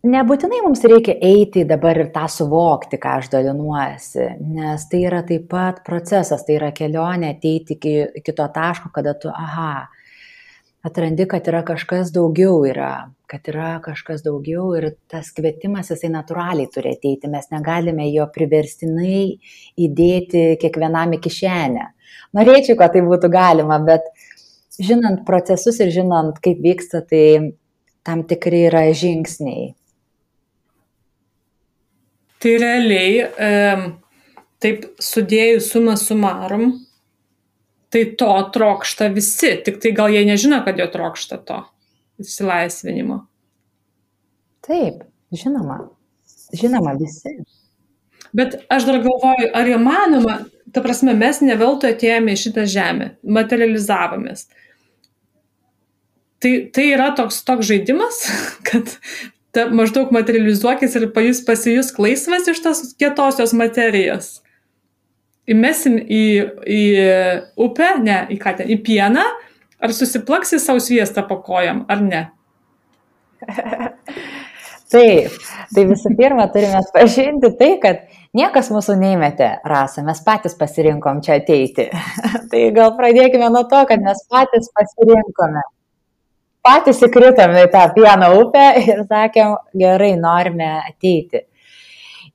nebūtinai 0.07 0.61
mums 0.63 0.83
reikia 0.87 1.17
eiti 1.25 1.65
dabar 1.67 1.99
ir 1.99 2.11
tą 2.15 2.25
suvokti, 2.31 2.99
ką 3.01 3.17
aš 3.19 3.31
dalinuosi, 3.33 4.29
nes 4.55 4.85
tai 4.91 5.03
yra 5.09 5.21
taip 5.27 5.49
pat 5.51 5.81
procesas, 5.87 6.45
tai 6.47 6.55
yra 6.55 6.71
kelionė 6.75 7.33
ateiti 7.35 7.75
iki, 7.75 7.95
iki 8.21 8.35
to 8.35 8.47
taško, 8.55 8.93
kada 8.95 9.15
tu, 9.19 9.31
aha, 9.33 9.89
atrandi, 10.85 11.25
kad 11.29 11.47
yra 11.51 11.61
kažkas 11.67 12.13
daugiau 12.15 12.61
yra, 12.67 13.09
kad 13.29 13.47
yra 13.51 13.77
kažkas 13.83 14.23
daugiau 14.25 14.71
ir 14.79 14.91
tas 15.11 15.31
kvietimas 15.35 15.91
jisai 15.91 16.11
natūraliai 16.13 16.69
turi 16.73 16.93
ateiti, 16.95 17.31
mes 17.31 17.49
negalime 17.53 18.07
jo 18.09 18.27
priverstinai 18.35 19.23
įdėti 19.79 20.45
kiekvienam 20.61 21.17
į 21.17 21.23
kišenę. 21.25 21.89
Norėčiau, 22.37 22.77
kad 22.79 22.95
tai 22.95 23.03
būtų 23.05 23.31
galima, 23.33 23.79
bet 23.85 24.07
žinant 24.79 25.25
procesus 25.27 25.81
ir 25.83 25.91
žinant, 25.93 26.39
kaip 26.43 26.61
vyksta, 26.63 27.03
tai 27.05 27.53
tam 28.07 28.23
tikri 28.27 28.63
yra 28.69 28.87
žingsniai 28.95 29.73
Tai 32.39 32.51
realiai, 32.55 33.25
taip 34.63 34.85
sudėjus 35.03 35.65
sumą 35.73 35.97
sumarum, 35.99 36.69
tai 37.89 38.03
to 38.17 38.31
trokšta 38.53 39.09
visi, 39.13 39.55
tik 39.65 39.79
tai 39.81 39.93
gal 39.97 40.13
jie 40.13 40.25
nežino, 40.27 40.61
kad 40.65 40.79
jo 40.79 40.87
trokšta 40.91 41.41
to. 41.45 41.63
išsilaisvinimo. 42.19 43.21
Taip, 44.67 45.03
žinoma. 45.31 45.79
Žinoma, 46.53 46.93
visi. 46.99 47.37
Bet 48.35 48.59
aš 48.69 48.85
dar 48.85 48.99
galvoju, 49.01 49.49
ar 49.55 49.69
įmanoma, 49.71 50.35
ta 50.73 50.83
prasme, 50.85 51.15
mes 51.17 51.39
ne 51.41 51.55
veltui 51.57 51.93
atėjome 51.93 52.35
į 52.35 52.41
šitą 52.43 52.65
žemę, 52.69 53.13
materializavomės. 53.23 54.49
Tai, 56.39 56.51
tai 56.75 56.85
yra 56.93 57.09
toks, 57.17 57.41
toks 57.47 57.67
žaidimas, 57.71 58.21
kad 58.67 58.91
ta, 59.55 59.65
maždaug 59.73 60.13
materializuokis 60.15 60.99
ir 60.99 61.09
pajus, 61.15 61.41
pasijus 61.47 61.95
laisvas 61.97 62.51
iš 62.51 62.61
tos 62.65 62.83
kietosios 62.99 63.55
materijos. 63.57 64.37
Įmesim 65.49 65.97
į, 65.99 66.23
į 66.69 66.81
upę, 67.65 67.93
ne, 68.03 68.21
į 68.29 68.39
ką 68.41 68.55
ten, 68.59 68.69
į 68.69 68.79
pieną, 68.85 69.25
ar 69.79 69.95
susiplaksi 69.95 70.59
savo 70.61 70.81
sviestą 70.83 71.23
po 71.27 71.39
kojam, 71.45 71.85
ar 71.89 72.03
ne? 72.05 72.23
Taip, 74.89 75.35
tai 75.69 75.83
visų 75.85 76.15
pirma 76.17 76.47
turime 76.49 76.79
pažinti 76.95 77.51
tai, 77.59 77.75
kad 77.81 78.07
niekas 78.33 78.71
mūsų 78.73 78.95
neįmetė 78.97 79.49
rasą, 79.69 80.01
mes 80.07 80.21
patys 80.25 80.55
pasirinkom 80.57 81.19
čia 81.25 81.35
ateiti. 81.37 81.85
tai 82.51 82.63
gal 82.73 82.95
pradėkime 82.97 83.51
nuo 83.53 83.67
to, 83.69 83.83
kad 83.89 84.01
mes 84.01 84.23
patys 84.33 84.71
pasirinkome. 84.73 85.61
Patys 86.65 87.03
įkritome 87.05 87.67
į 87.67 87.69
tą 87.71 87.85
pieno 87.93 88.31
upę 88.41 88.65
ir 88.81 89.05
sakėm, 89.07 89.53
gerai, 89.77 90.15
norime 90.19 90.71
ateiti. 90.81 91.45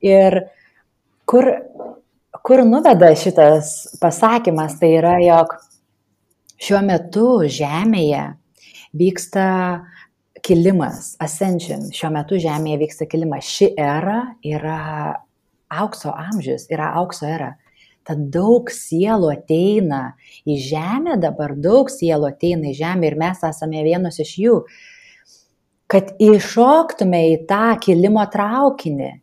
Ir 0.04 0.38
kur, 1.26 1.50
kur 2.45 2.61
nuveda 2.67 3.09
šitas 3.17 3.97
pasakymas, 4.01 4.77
tai 4.77 4.91
yra, 4.99 5.15
jog 5.25 5.55
šiuo 6.61 6.83
metu 6.85 7.29
Žemėje 7.49 8.25
vyksta 9.01 9.47
kilimas, 10.45 11.15
ascension, 11.25 11.89
šiuo 11.97 12.13
metu 12.13 12.37
Žemėje 12.43 12.83
vyksta 12.85 13.09
kilimas. 13.09 13.49
Ši 13.49 13.71
era 13.81 14.19
yra 14.45 14.77
aukso 15.73 16.13
amžius, 16.13 16.69
yra 16.69 16.93
aukso 17.01 17.25
era. 17.31 17.55
Tad 18.05 18.29
daug 18.29 18.69
sielų 18.69 19.33
ateina 19.33 20.05
į 20.45 20.61
Žemę, 20.69 21.17
dabar 21.25 21.57
daug 21.57 21.89
sielų 21.89 22.29
ateina 22.35 22.75
į 22.75 22.77
Žemę 22.83 23.09
ir 23.09 23.21
mes 23.25 23.41
esame 23.49 23.89
vienos 23.89 24.21
iš 24.21 24.37
jų. 24.45 24.63
Kad 25.89 26.13
iššoktume 26.21 27.27
į 27.33 27.45
tą 27.49 27.79
kilimo 27.81 28.25
traukinį, 28.29 29.15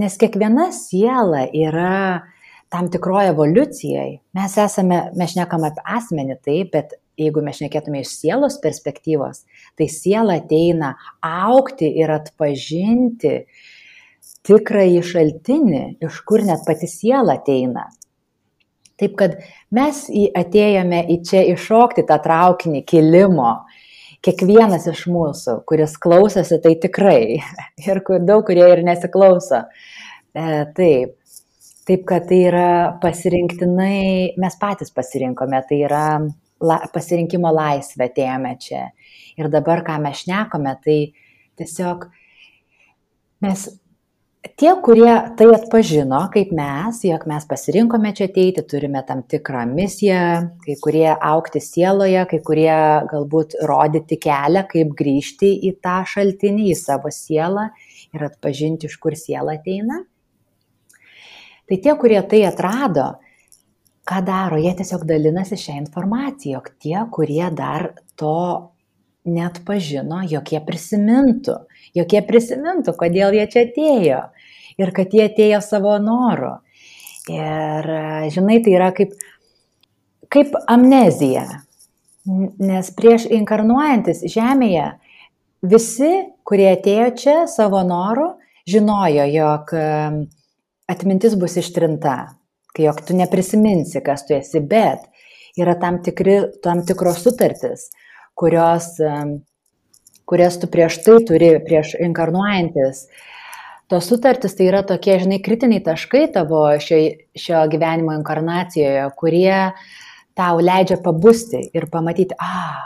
nes 0.00 0.16
kiekviena 0.16 0.70
siela 0.72 1.50
yra 1.52 2.31
tam 2.72 2.88
tikroje 2.92 3.32
evoliucijai. 3.34 4.10
Mes 4.38 4.58
esame, 4.58 5.02
mes 5.18 5.34
šnekam 5.34 5.66
apie 5.68 5.84
asmenį, 5.98 6.38
taip, 6.40 6.72
bet 6.72 6.94
jeigu 7.20 7.42
mes 7.44 7.58
šnekėtume 7.60 8.00
iš 8.00 8.14
sielos 8.22 8.56
perspektyvos, 8.62 9.44
tai 9.76 9.88
siela 9.92 10.38
ateina 10.40 10.94
aukti 11.26 11.90
ir 12.00 12.12
atpažinti 12.14 13.34
tikrąjį 14.48 15.02
šaltinį, 15.06 15.82
iš 16.02 16.22
kur 16.26 16.44
net 16.46 16.64
pati 16.66 16.88
siela 16.90 17.36
ateina. 17.38 17.90
Taip 19.00 19.14
kad 19.18 19.38
mes 19.74 20.04
atėjome 20.38 21.04
į 21.10 21.20
čia 21.26 21.42
iššokti 21.52 22.06
tą 22.08 22.18
traukinį 22.22 22.84
kilimo. 22.88 23.54
Kiekvienas 24.22 24.86
iš 24.86 25.08
mūsų, 25.10 25.56
kuris 25.66 25.96
klausosi, 25.98 26.60
tai 26.62 26.76
tikrai. 26.78 27.40
Ir 27.88 28.00
daug 28.22 28.44
kurie 28.46 28.68
ir 28.70 28.84
nesiklauso. 28.86 29.64
E, 30.30 30.44
taip. 30.76 31.16
Taip, 31.82 32.04
kad 32.06 32.28
tai 32.30 32.44
yra 32.46 32.66
pasirinktinai, 33.02 34.38
mes 34.38 34.56
patys 34.60 34.92
pasirinkome, 34.94 35.58
tai 35.66 35.80
yra 35.82 36.04
la, 36.62 36.78
pasirinkimo 36.94 37.50
laisvę 37.50 38.06
atėjome 38.06 38.52
čia. 38.62 38.84
Ir 39.40 39.48
dabar, 39.50 39.82
ką 39.86 39.96
mes 40.04 40.20
šnekame, 40.22 40.76
tai 40.84 40.98
tiesiog 41.58 42.04
mes, 43.42 43.64
tie, 44.60 44.70
kurie 44.84 45.10
tai 45.38 45.48
atpažino, 45.56 46.20
kaip 46.34 46.52
mes, 46.54 47.02
jog 47.08 47.26
mes 47.30 47.48
pasirinkome 47.50 48.14
čia 48.14 48.30
ateiti, 48.30 48.62
turime 48.68 49.02
tam 49.08 49.24
tikrą 49.26 49.64
misiją, 49.72 50.22
kai 50.62 50.78
kurie 50.84 51.08
aukti 51.16 51.64
sieloje, 51.66 52.22
kai 52.30 52.42
kurie 52.46 52.78
galbūt 53.10 53.58
rodyti 53.66 54.20
kelią, 54.22 54.68
kaip 54.70 54.94
grįžti 55.02 55.50
į 55.66 55.74
tą 55.82 55.98
šaltinį, 56.14 56.70
į 56.70 56.78
savo 56.78 57.10
sielą 57.10 57.72
ir 58.14 58.30
atpažinti, 58.30 58.86
iš 58.86 59.00
kur 59.02 59.18
siela 59.18 59.58
ateina. 59.58 60.04
Tai 61.68 61.78
tie, 61.78 61.94
kurie 61.98 62.20
tai 62.28 62.42
atrado, 62.48 63.06
ką 64.08 64.18
daro, 64.26 64.58
jie 64.58 64.72
tiesiog 64.78 65.04
dalinasi 65.06 65.58
šią 65.60 65.78
informaciją, 65.84 66.58
jog 66.58 66.70
tie, 66.82 66.98
kurie 67.14 67.46
dar 67.54 67.92
to 68.18 68.72
net 69.24 69.60
pažino, 69.66 70.22
jog 70.26 70.50
jie 70.50 70.60
prisimintų, 70.66 71.54
jog 71.94 72.14
jie 72.16 72.22
prisimintų, 72.26 72.96
kodėl 72.98 73.36
jie 73.38 73.46
čia 73.52 73.66
atėjo 73.68 74.22
ir 74.82 74.94
kad 74.96 75.14
jie 75.14 75.26
atėjo 75.28 75.60
savo 75.62 75.94
noru. 76.02 76.56
Ir, 77.30 77.86
žinai, 78.34 78.58
tai 78.64 78.74
yra 78.74 78.90
kaip, 78.96 79.14
kaip 80.32 80.56
amnezija, 80.66 81.44
nes 82.26 82.90
prieš 82.98 83.28
inkarnuojantis 83.30 84.24
Žemėje 84.32 84.88
visi, 85.62 86.10
kurie 86.42 86.72
atėjo 86.72 87.08
čia 87.18 87.36
savo 87.50 87.84
noru, 87.86 88.32
žinojo, 88.66 89.28
jog 89.30 89.70
atmintis 90.92 91.34
bus 91.40 91.56
ištrinta, 91.60 92.16
kai 92.76 92.86
jog 92.86 93.02
tu 93.06 93.16
neprisiminsi, 93.16 94.00
kas 94.04 94.26
tu 94.28 94.36
esi, 94.36 94.60
bet 94.60 95.04
yra 95.60 95.74
tam, 95.80 96.00
tikri, 96.04 96.38
tam 96.64 96.84
tikros 96.86 97.20
sutartis, 97.24 97.90
kurios, 98.38 98.94
kurias 100.28 100.58
tu 100.60 100.70
prieš 100.72 101.02
tai 101.04 101.18
turi, 101.28 101.52
prieš 101.66 101.96
inkarnuojantis. 102.00 103.06
Tos 103.92 104.06
sutartis 104.08 104.56
tai 104.56 104.70
yra 104.70 104.80
tokie, 104.88 105.18
žinai, 105.20 105.42
kritiniai 105.44 105.82
taškai 105.84 106.24
tavo 106.32 106.64
šio, 106.80 107.02
šio 107.36 107.66
gyvenimo 107.72 108.14
inkarnacijoje, 108.16 109.04
kurie 109.20 109.58
tau 110.38 110.62
leidžia 110.64 110.96
pabusti 111.04 111.60
ir 111.76 111.90
pamatyti, 111.92 112.38
ah, 112.40 112.80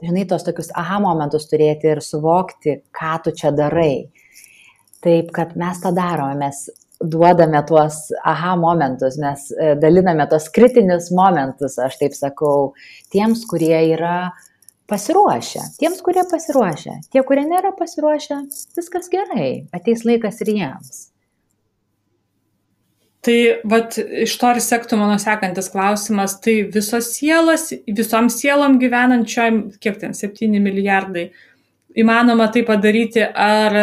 žinai, 0.00 0.24
tos 0.30 0.46
tokius 0.46 0.72
aha 0.72 0.96
momentus 1.04 1.44
turėti 1.50 1.90
ir 1.92 2.00
suvokti, 2.04 2.80
ką 2.94 3.18
tu 3.24 3.34
čia 3.36 3.52
darai. 3.52 4.08
Taip, 5.04 5.28
kad 5.34 5.52
mes 5.60 5.82
tą 5.82 5.92
darome, 5.94 6.38
mes 6.40 6.64
duodame 7.00 7.62
tuos 7.68 7.98
aha 8.24 8.54
momentus, 8.56 9.18
mes 9.20 9.50
e, 9.52 9.74
daliname 9.80 10.26
tos 10.30 10.48
kritinius 10.52 11.10
momentus, 11.14 11.78
aš 11.82 11.98
taip 12.00 12.14
sakau, 12.16 12.72
tiems, 13.12 13.44
kurie 13.50 13.76
yra 13.92 14.30
pasiruošę, 14.90 15.64
tiems, 15.80 16.00
kurie 16.06 16.24
pasiruošę, 16.30 17.00
tie, 17.12 17.24
kurie 17.26 17.44
nėra 17.48 17.74
pasiruošę, 17.76 18.40
viskas 18.78 19.10
gerai, 19.12 19.66
ateis 19.76 20.06
laikas 20.08 20.40
ir 20.44 20.54
jiems. 20.54 21.04
Tai 23.26 23.36
vat, 23.66 23.96
iš 23.98 24.36
to 24.38 24.52
ir 24.54 24.62
sektų 24.62 25.00
mano 25.00 25.16
sekantis 25.18 25.66
klausimas, 25.72 26.36
tai 26.44 26.60
visos 26.70 27.08
sielos, 27.16 27.72
visom 27.90 28.30
sielom 28.30 28.78
gyvenančiom, 28.78 29.64
kiek 29.82 29.98
ten, 29.98 30.14
7 30.14 30.60
milijardai, 30.62 31.32
įmanoma 31.98 32.46
tai 32.54 32.62
padaryti, 32.68 33.24
ar 33.26 33.74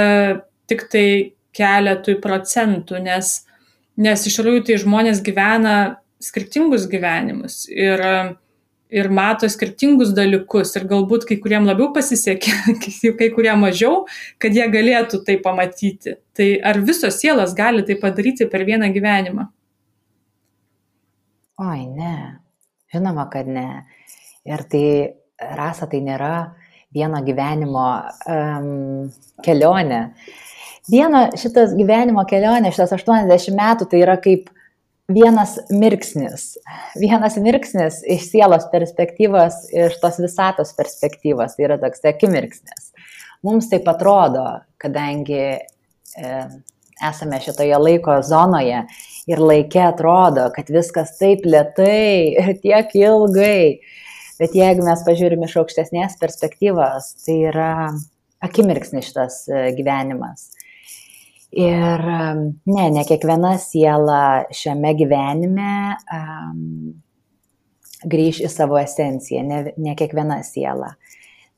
tik 0.71 0.87
tai 0.93 1.07
keletui 1.55 2.17
procentų, 2.21 3.01
nes, 3.03 3.33
nes 3.99 4.25
iš 4.27 4.39
tikrųjų 4.39 4.63
tai 4.69 4.79
žmonės 4.81 5.21
gyvena 5.25 5.75
skirtingus 6.23 6.87
gyvenimus 6.89 7.63
ir, 7.69 8.01
ir 8.93 9.09
mato 9.11 9.49
skirtingus 9.51 10.13
dalykus 10.15 10.73
ir 10.77 10.87
galbūt 10.89 11.27
kai 11.29 11.39
kuriem 11.43 11.67
labiau 11.67 11.91
pasisekė, 11.95 12.53
kai 13.19 13.31
kurie 13.35 13.53
mažiau, 13.59 14.03
kad 14.41 14.55
jie 14.55 14.67
galėtų 14.71 15.23
tai 15.27 15.39
pamatyti. 15.43 16.17
Tai 16.33 16.47
ar 16.65 16.79
visos 16.85 17.19
sielos 17.21 17.55
gali 17.57 17.85
tai 17.87 17.99
padaryti 18.01 18.49
per 18.49 18.65
vieną 18.67 18.89
gyvenimą? 18.95 19.49
Oi, 21.63 21.83
ne. 21.93 22.15
Žinoma, 22.93 23.27
kad 23.33 23.49
ne. 23.49 23.67
Ir 24.45 24.63
tai 24.69 24.85
rasa 25.57 25.85
tai 25.89 26.01
nėra 26.05 26.33
vieno 26.93 27.19
gyvenimo 27.25 27.85
um, 28.29 29.11
kelionė 29.45 30.01
viena 30.91 31.27
šitas 31.39 31.75
gyvenimo 31.77 32.25
kelionė, 32.29 32.73
šitas 32.73 32.95
80 32.97 33.55
metų, 33.57 33.87
tai 33.91 34.03
yra 34.03 34.17
kaip 34.21 34.49
vienas 35.11 35.57
mirksnis. 35.71 36.53
Vienas 36.99 37.37
mirksnis 37.41 38.01
iš 38.07 38.29
sielos 38.31 38.67
perspektyvos, 38.71 39.65
iš 39.71 39.97
tos 40.01 40.19
visatos 40.23 40.73
perspektyvos, 40.77 41.57
tai 41.57 41.67
yra 41.67 41.79
toks 41.81 42.05
akimirksnis. 42.07 42.91
Mums 43.43 43.67
taip 43.71 43.87
atrodo, 43.91 44.45
kadangi 44.79 45.41
e, 45.43 46.29
esame 47.03 47.41
šitoje 47.43 47.79
laiko 47.81 48.15
zonoje 48.23 48.85
ir 49.27 49.43
laikė 49.43 49.83
atrodo, 49.89 50.47
kad 50.55 50.71
viskas 50.71 51.17
taip 51.19 51.43
lietai 51.47 52.39
ir 52.39 52.55
tiek 52.63 52.95
ilgai. 52.95 53.83
Bet 54.39 54.55
jeigu 54.57 54.83
mes 54.87 55.03
pažiūrime 55.05 55.47
iš 55.47 55.59
aukštesnės 55.61 56.17
perspektyvos, 56.19 57.11
tai 57.25 57.37
yra 57.51 57.73
akimirksnis 58.43 59.11
šitas 59.11 59.43
e, 59.51 59.67
gyvenimas. 59.77 60.49
Ir 61.53 62.01
ne, 62.65 62.85
ne 62.89 63.03
kiekviena 63.05 63.55
siela 63.61 64.45
šiame 64.49 64.95
gyvenime 64.97 65.73
um, 66.09 66.93
grįž 68.09 68.39
į 68.47 68.49
savo 68.49 68.79
esenciją, 68.81 69.43
ne, 69.45 69.59
ne 69.77 69.93
kiekviena 69.99 70.41
siela. 70.47 70.95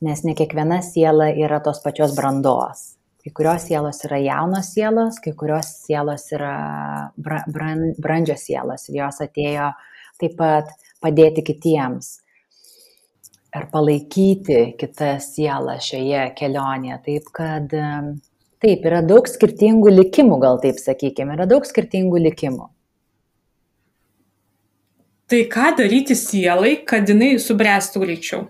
nes 0.02 0.24
ne 0.24 0.36
kiekviena 0.36 0.82
siela 0.84 1.30
yra 1.32 1.62
tos 1.64 1.80
pačios 1.84 2.16
brandos. 2.18 2.96
Kai 3.24 3.32
kurios 3.34 3.64
sielos 3.66 4.04
yra 4.06 4.20
jaunos 4.22 4.68
sielos, 4.76 5.18
kai 5.24 5.34
kurios 5.34 5.72
sielos 5.86 6.28
yra 6.36 6.52
bra, 7.18 7.40
bran, 7.50 7.88
brandžios 7.98 8.44
sielos 8.46 8.86
ir 8.90 9.00
jos 9.00 9.24
atėjo 9.26 9.72
taip 10.22 10.36
pat 10.38 10.70
padėti 11.02 11.42
kitiems 11.48 12.20
ar 13.56 13.70
palaikyti 13.72 14.76
kitą 14.78 15.16
sielą 15.24 15.80
šioje 15.82 16.28
kelionėje. 16.38 17.00
Taip 17.08 17.32
kad 17.34 17.74
taip, 18.66 18.86
yra 18.90 19.02
daug 19.06 19.28
skirtingų 19.30 19.94
likimų, 20.00 20.40
gal 20.42 20.58
taip 20.64 20.82
sakykime, 20.82 21.36
yra 21.38 21.46
daug 21.50 21.66
skirtingų 21.68 22.24
likimų. 22.30 22.70
Tai 25.30 25.40
ką 25.50 25.72
daryti 25.80 26.14
sielai, 26.18 26.76
kad 26.86 27.10
jinai 27.10 27.32
subręstų 27.42 28.02
greičiau? 28.04 28.44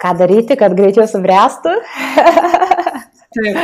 Ką 0.00 0.12
daryti, 0.16 0.56
kad 0.56 0.72
greičiau 0.76 1.04
subręstų? 1.12 1.74
Taip. 3.36 3.60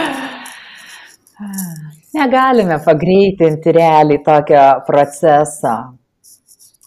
Negalime 2.12 2.76
pagreitinti 2.84 3.72
realiai 3.72 4.20
tokio 4.24 4.64
proceso. 4.84 5.72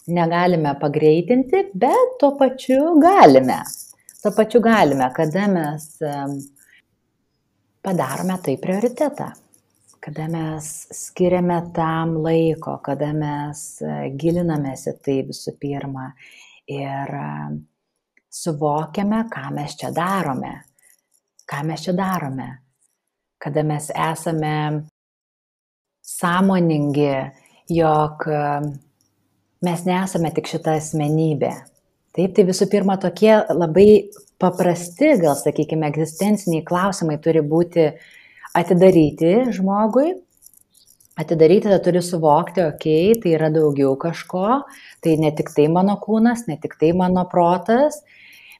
Negalime 0.06 0.76
pagreitinti, 0.78 1.64
bet 1.74 2.14
tuo 2.20 2.36
pačiu 2.38 2.94
galime. 3.02 3.58
Tuo 4.22 4.30
pačiu 4.36 4.62
galime, 4.62 5.10
kada 5.18 5.48
mes 5.50 5.88
padarome 7.86 8.38
tai 8.42 8.56
prioritetą. 8.58 9.30
Kada 10.00 10.26
mes 10.30 10.66
skiriame 10.94 11.60
tam 11.74 12.16
laiko, 12.22 12.76
kada 12.82 13.12
mes 13.14 13.62
e, 13.82 13.94
gilinamės 14.18 14.86
į 14.90 14.94
tai 15.02 15.16
visų 15.26 15.54
pirma 15.62 16.08
ir 16.70 17.14
e, 17.18 17.30
suvokiame, 18.30 19.22
ką 19.30 19.44
mes 19.54 19.78
čia 19.78 19.90
darome, 19.94 20.52
ką 21.46 21.62
mes 21.66 21.86
čia 21.86 21.94
darome, 21.98 22.48
kada 23.42 23.64
mes 23.66 23.88
esame 23.94 24.54
sąmoningi, 26.06 27.10
jog 27.74 28.26
e, 28.30 28.44
mes 29.66 29.86
nesame 29.86 30.34
tik 30.34 30.50
šita 30.50 30.76
asmenybė. 30.80 31.54
Taip, 32.14 32.34
tai 32.34 32.46
visų 32.48 32.70
pirma 32.72 32.98
tokie 32.98 33.34
labai 33.54 33.90
paprasti, 34.42 35.14
gal 35.20 35.36
sakykime, 35.38 35.88
egzistenciniai 35.92 36.64
klausimai 36.66 37.16
turi 37.22 37.42
būti 37.44 37.88
atidaryti 38.56 39.32
žmogui, 39.56 40.12
atidaryti, 41.16 41.68
tada 41.68 41.80
turi 41.84 42.02
suvokti, 42.04 42.64
okei, 42.66 43.12
okay, 43.12 43.20
tai 43.22 43.32
yra 43.38 43.48
daugiau 43.52 43.94
kažko, 44.00 44.60
tai 45.04 45.16
ne 45.20 45.32
tik 45.36 45.52
tai 45.56 45.68
mano 45.72 45.96
kūnas, 46.02 46.44
ne 46.50 46.58
tik 46.60 46.76
tai 46.80 46.92
mano 46.96 47.24
protas, 47.30 48.02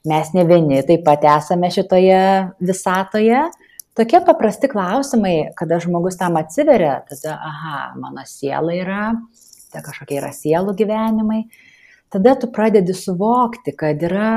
mes 0.07 0.33
ne 0.33 0.45
vieni 0.49 0.81
taip 0.87 1.05
pat 1.05 1.25
esame 1.37 1.69
šitoje 1.73 2.21
visatoje. 2.63 3.45
Tokie 3.97 4.21
paprasti 4.25 4.69
klausimai, 4.69 5.53
kada 5.57 5.79
žmogus 5.81 6.19
tam 6.19 6.37
atsiveria, 6.37 6.99
tada, 7.09 7.37
aha, 7.37 7.79
mano 7.97 8.25
siela 8.29 8.73
yra, 8.77 9.07
tai 9.73 9.81
kažkokie 9.85 10.19
yra 10.19 10.29
sielų 10.33 10.75
gyvenimai, 10.77 11.43
tada 12.13 12.35
tu 12.37 12.49
pradedi 12.53 12.93
suvokti, 12.97 13.73
kad 13.77 14.01
yra 14.05 14.29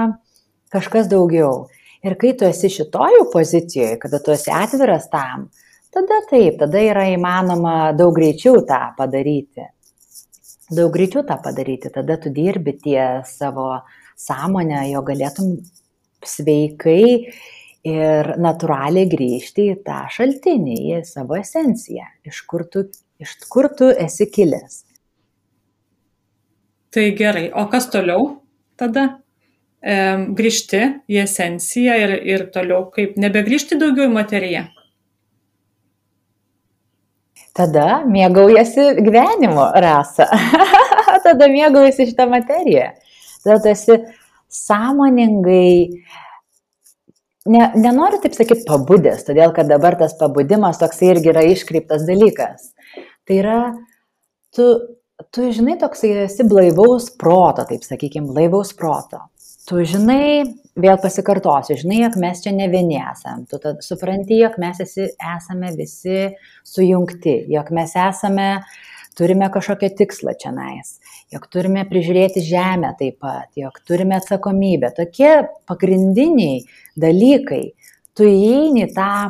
kažkas 0.73 1.11
daugiau. 1.11 1.69
Ir 2.07 2.17
kai 2.21 2.33
tu 2.39 2.47
esi 2.49 2.71
šitojų 2.73 3.27
pozicijoje, 3.33 3.99
kada 4.01 4.23
tu 4.25 4.33
esi 4.33 4.53
atviras 4.55 5.11
tam, 5.13 5.51
tada 5.93 6.23
taip, 6.31 6.57
tada 6.63 6.81
yra 6.81 7.05
įmanoma 7.13 7.93
daug 7.99 8.15
greičiau 8.17 8.63
tą 8.67 8.81
padaryti. 8.97 9.67
Daug 10.71 10.93
greičiau 10.95 11.27
tą 11.27 11.37
padaryti, 11.43 11.91
tada 11.93 12.17
tu 12.23 12.33
dirbi 12.33 12.77
tie 12.79 13.03
savo 13.29 13.83
sąmonę, 14.21 14.87
jo 14.93 15.03
galėtum 15.05 15.57
sveikai 16.25 17.05
ir 17.91 18.35
natūraliai 18.41 19.09
grįžti 19.11 19.71
į 19.73 19.79
tą 19.85 20.05
šaltinį, 20.13 20.77
į 20.95 21.01
savo 21.09 21.39
esenciją, 21.41 22.07
iš 22.29 22.43
kur 22.49 22.67
tu, 22.71 22.85
iš 23.21 23.37
kur 23.51 23.71
tu 23.77 23.91
esi 23.91 24.29
kilęs. 24.31 24.85
Tai 26.91 27.05
gerai, 27.17 27.49
o 27.55 27.67
kas 27.71 27.87
toliau 27.91 28.41
tada? 28.81 29.21
Grįžti 29.81 30.83
į 31.09 31.23
esenciją 31.23 31.97
ir, 31.97 32.13
ir 32.29 32.45
toliau 32.53 32.91
kaip 32.93 33.17
nebegrįžti 33.17 33.79
daugiau 33.81 34.11
į 34.11 34.13
materiją. 34.13 34.67
Tada 37.57 38.03
mėgaujasi 38.07 39.01
gyvenimu, 39.01 39.65
rasa. 39.83 40.29
Tada 41.27 41.49
mėgaujasi 41.51 42.11
šitą 42.13 42.29
materiją. 42.31 42.93
Tada 43.43 43.57
tu 43.65 43.73
esi 43.73 43.97
sąmoningai, 44.51 45.73
ne, 47.51 47.65
nenoriu 47.81 48.21
taip 48.23 48.37
sakyti 48.37 48.69
pabudęs, 48.69 49.25
todėl 49.27 49.55
kad 49.57 49.69
dabar 49.71 49.97
tas 49.99 50.15
pabudimas 50.21 50.79
toks 50.79 51.03
irgi 51.09 51.33
yra 51.33 51.43
iškreiptas 51.49 52.05
dalykas. 52.07 52.71
Tai 53.27 53.41
yra, 53.41 53.59
tu, 54.55 54.71
tu 55.33 55.51
žinai, 55.55 55.79
toks 55.81 56.05
esi 56.07 56.47
blaivaus 56.47 57.11
proto, 57.19 57.65
taip 57.67 57.87
sakykime, 57.87 58.29
blaivaus 58.31 58.75
proto 58.77 59.25
tu 59.69 59.83
žinai, 59.87 60.45
vėl 60.81 61.01
pasikartosiu, 61.03 61.77
žinai, 61.81 62.01
jog 62.05 62.17
mes 62.23 62.41
čia 62.45 62.53
ne 62.57 62.69
vieni 62.73 62.99
esam, 63.01 63.45
tu 63.51 63.59
supranti, 63.85 64.39
jog 64.41 64.57
mes 64.63 64.81
esi, 64.85 65.11
esame 65.37 65.73
visi 65.77 66.31
sujungti, 66.67 67.37
jog 67.53 67.73
mes 67.77 67.95
esame, 67.99 68.49
turime 69.19 69.51
kažkokią 69.53 69.93
tikslą 69.99 70.35
čia 70.41 70.55
nais, 70.57 70.97
jog 71.35 71.45
turime 71.53 71.85
prižiūrėti 71.91 72.43
žemę 72.47 72.95
taip 73.01 73.21
pat, 73.23 73.51
jog 73.59 73.77
turime 73.87 74.17
atsakomybę. 74.21 74.95
Tokie 74.97 75.33
pagrindiniai 75.69 76.63
dalykai, 77.01 77.65
tu 78.17 78.29
įeini 78.29 78.89
tą 78.97 79.29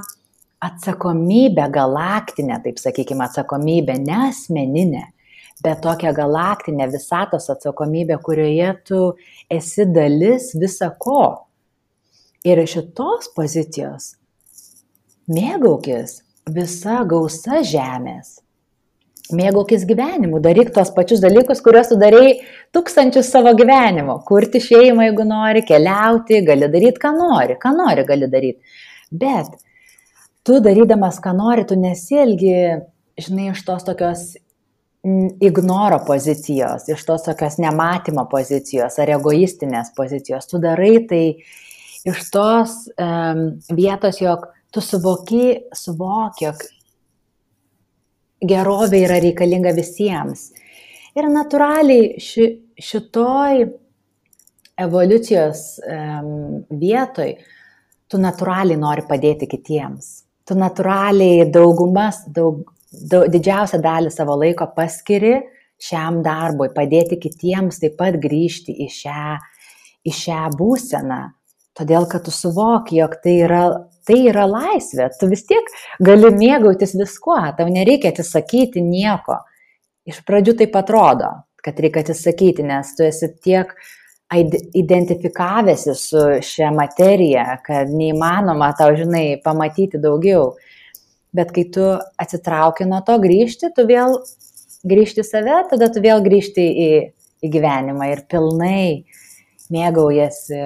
atsakomybę 0.61 1.71
galaktinę, 1.73 2.61
taip 2.65 2.79
sakykime, 2.79 3.27
atsakomybę, 3.27 3.97
ne 4.05 4.29
asmeninę 4.29 5.09
bet 5.65 5.83
tokią 5.85 6.13
galaktinę 6.17 6.89
visatos 6.89 7.51
atsakomybę, 7.51 8.19
kurioje 8.25 8.75
tu 8.85 9.15
esi 9.51 9.87
dalis 9.87 10.55
visa 10.61 10.91
ko. 10.99 11.47
Ir 12.45 12.63
iš 12.63 12.79
šitos 12.79 13.29
pozicijos 13.37 14.15
mėgaukis 15.31 16.23
visa 16.51 17.03
gausa 17.09 17.61
žemės. 17.67 18.39
Mėgaukis 19.37 19.85
gyvenimu, 19.87 20.41
daryk 20.43 20.73
tos 20.75 20.89
pačius 20.91 21.21
dalykus, 21.23 21.61
kuriuos 21.63 21.93
tu 21.93 21.99
darai 22.01 22.33
tūkstančius 22.75 23.29
savo 23.31 23.53
gyvenimo. 23.55 24.17
Kurti 24.27 24.59
šeimą, 24.65 25.05
jeigu 25.07 25.27
nori, 25.29 25.63
keliauti, 25.69 26.41
gali 26.47 26.67
daryti, 26.73 26.99
ką 26.99 27.13
nori, 27.15 27.55
ką 27.61 27.71
nori 27.77 28.07
gali 28.09 28.27
daryti. 28.33 28.81
Bet 29.23 29.53
tu 30.43 30.59
darydamas, 30.65 31.21
ką 31.23 31.37
nori, 31.39 31.67
tu 31.69 31.79
nesielgi, 31.79 32.57
žinai, 33.23 33.53
iš 33.53 33.63
tos 33.69 33.87
tokios 33.87 34.33
ignoro 35.41 35.99
pozicijos, 36.07 36.89
iš 36.89 37.05
tos 37.09 37.25
tokios 37.25 37.57
nematymo 37.63 38.27
pozicijos 38.29 38.99
ar 39.01 39.15
egoistinės 39.17 39.95
pozicijos. 39.97 40.49
Tu 40.51 40.61
darai 40.61 40.95
tai 41.09 41.25
iš 42.05 42.27
tos 42.33 42.75
um, 43.01 43.47
vietos, 43.77 44.21
jog 44.21 44.45
tu 44.73 44.83
suvoki, 44.85 45.71
suvoki, 45.77 46.51
jog 46.51 46.65
gerovė 48.51 49.05
yra 49.07 49.21
reikalinga 49.25 49.73
visiems. 49.77 50.51
Ir 51.17 51.29
natūraliai 51.33 52.21
ši, 52.23 52.47
šitoj 52.81 53.65
evoliucijos 54.81 55.65
um, 55.85 56.61
vietoj 56.81 57.35
tu 58.11 58.21
natūraliai 58.21 58.79
nori 58.81 59.05
padėti 59.09 59.49
kitiems. 59.51 60.13
Tu 60.49 60.57
natūraliai 60.59 61.49
daugumas, 61.53 62.25
daug, 62.35 62.65
didžiausią 62.91 63.81
dalį 63.83 64.11
savo 64.13 64.37
laiko 64.41 64.67
paskiri 64.77 65.39
šiam 65.81 66.21
darbui, 66.25 66.69
padėti 66.75 67.19
kitiems 67.21 67.81
taip 67.81 67.97
pat 68.01 68.19
grįžti 68.21 68.75
į 68.85 68.89
šią, 68.93 69.27
į 70.05 70.15
šią 70.17 70.41
būseną. 70.59 71.21
Todėl, 71.79 72.05
kad 72.11 72.27
tu 72.27 72.35
suvoki, 72.35 72.99
jog 72.99 73.15
tai 73.23 73.37
yra, 73.47 73.63
tai 74.05 74.19
yra 74.29 74.45
laisvė, 74.51 75.07
tu 75.17 75.31
vis 75.31 75.47
tiek 75.49 75.71
gali 76.03 76.33
mėgautis 76.35 76.97
viskuo, 76.99 77.39
tau 77.57 77.71
nereikia 77.71 78.11
atsisakyti 78.11 78.83
nieko. 78.85 79.39
Iš 80.11 80.21
pradžių 80.27 80.57
tai 80.59 80.67
atrodo, 80.81 81.31
kad 81.65 81.79
reikia 81.81 82.03
atsisakyti, 82.05 82.67
nes 82.67 82.91
tu 82.99 83.07
esi 83.07 83.31
tiek 83.41 83.73
identifikavęsi 84.77 85.95
su 85.99 86.27
šia 86.45 86.69
materija, 86.75 87.57
kad 87.65 87.91
neįmanoma 87.91 88.73
tau, 88.79 88.93
žinai, 88.99 89.41
pamatyti 89.43 89.99
daugiau 90.03 90.53
bet 91.37 91.53
kai 91.55 91.67
tu 91.75 91.87
atsitrauki 92.21 92.87
nuo 92.89 93.01
to 93.07 93.17
grįžti, 93.23 93.73
tu 93.77 93.87
vėl 93.89 94.19
grįžti 94.87 95.25
save, 95.27 95.63
tada 95.71 95.91
tu 95.93 96.03
vėl 96.05 96.23
grįžti 96.25 96.65
į, 96.65 96.91
į 97.45 97.53
gyvenimą 97.53 98.11
ir 98.15 98.25
pilnai 98.31 99.05
mėgaujasi 99.71 100.65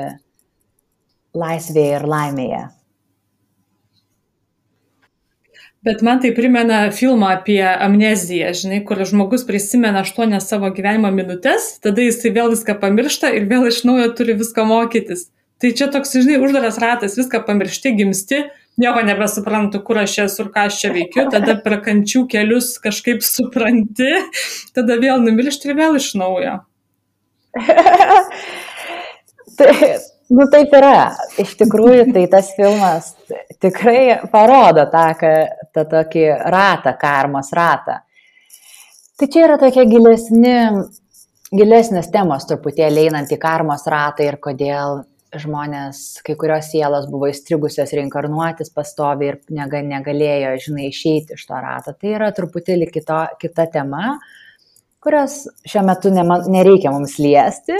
laisvėje 1.35 1.98
ir 1.98 2.09
laimėje. 2.09 2.64
Bet 5.85 6.00
man 6.00 6.20
tai 6.20 6.31
primena 6.33 6.87
filmą 6.96 7.29
apie 7.35 7.61
amneziją, 7.61 8.55
žinai, 8.57 8.79
kur 8.88 9.03
žmogus 9.05 9.42
prisimena 9.44 10.00
aštuonias 10.00 10.46
savo 10.48 10.70
gyvenimo 10.72 11.11
minutės, 11.12 11.74
tada 11.85 12.07
jisai 12.07 12.33
vėl 12.33 12.55
viską 12.55 12.79
pamiršta 12.81 13.35
ir 13.37 13.44
vėl 13.50 13.68
iš 13.68 13.83
naujo 13.85 14.07
turi 14.16 14.38
viską 14.38 14.64
mokytis. 14.70 15.27
Tai 15.61 15.74
čia 15.77 15.90
toks, 15.92 16.16
žinai, 16.16 16.38
uždaras 16.40 16.81
ratas, 16.81 17.18
viską 17.20 17.42
pamiršti, 17.44 17.92
gimsti, 18.00 18.40
nieko 18.80 19.02
nebesuprantu, 19.06 19.80
kur 19.87 20.00
aš 20.02 20.16
esu 20.26 20.44
ir 20.44 20.50
ką 20.54 20.66
aš 20.68 20.80
čia 20.82 20.92
veikiu, 20.94 21.26
tada 21.32 21.56
per 21.62 21.78
kančių 21.84 22.24
kelius 22.30 22.74
kažkaip 22.82 23.22
supranti, 23.26 24.10
tada 24.76 24.98
vėl 25.02 25.22
numiršti 25.22 25.70
ir 25.70 25.78
vėl 25.78 26.00
iš 26.00 26.10
naujo. 26.18 26.56
tai, 29.58 29.74
nu 30.34 30.48
taip 30.50 30.74
yra. 30.74 31.12
Iš 31.42 31.54
tikrųjų, 31.60 32.08
tai 32.16 32.26
tas 32.32 32.50
filmas 32.56 33.12
tikrai 33.62 34.26
parodo 34.32 34.88
tą, 34.90 35.06
tą 35.74 35.87
tokį 35.94 36.26
ratą, 36.50 36.96
karmos 37.00 37.54
ratą. 37.54 38.00
Tai 39.14 39.30
čia 39.30 39.46
yra 39.46 39.60
tokie 39.62 39.87
gilesni, 39.87 40.58
gilesnės 41.54 42.10
temos 42.10 42.48
truputėlį 42.50 43.08
einant 43.08 43.30
į 43.30 43.38
karmos 43.38 43.87
ratą 43.87 44.26
ir 44.26 44.40
kodėl 44.42 45.04
žmonės, 45.42 46.00
kai 46.26 46.36
kurios 46.40 46.70
sielos 46.72 47.06
buvo 47.10 47.28
įstrigusios 47.30 47.92
reinkarnuotis 47.96 48.72
pastovi 48.74 49.30
ir 49.30 49.38
negalėjo, 49.54 50.54
žinai, 50.66 50.88
išeiti 50.90 51.38
iš 51.38 51.46
to 51.48 51.60
rato. 51.60 51.94
Tai 51.96 52.12
yra 52.16 52.30
truputėlį 52.36 52.90
kito, 52.92 53.20
kita 53.42 53.68
tema, 53.74 54.18
kurios 55.04 55.42
šiuo 55.68 55.84
metu 55.88 56.12
nema, 56.14 56.42
nereikia 56.50 56.92
mums 56.94 57.18
liesti, 57.22 57.78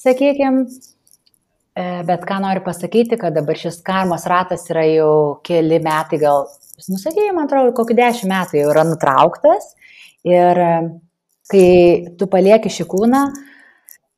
sakykime, 0.00 0.64
bet 2.08 2.24
ką 2.28 2.40
noriu 2.42 2.64
pasakyti, 2.66 3.18
kad 3.20 3.36
dabar 3.36 3.58
šis 3.58 3.78
karmos 3.86 4.26
ratas 4.30 4.66
yra 4.72 4.86
jau 4.90 5.12
keli 5.46 5.78
metai, 5.84 6.18
gal, 6.22 6.48
nusakėjai, 6.90 7.36
man 7.36 7.46
atrodo, 7.46 7.74
kokį 7.76 7.98
dešimt 8.00 8.34
metų 8.34 8.62
jau 8.62 8.72
yra 8.72 8.86
nutrauktas 8.88 9.74
Ir 10.24 10.58
e, 10.60 10.72
kai 11.50 11.68
tu 12.18 12.28
palieki 12.30 12.72
šį 12.72 12.86
kūną, 12.90 13.22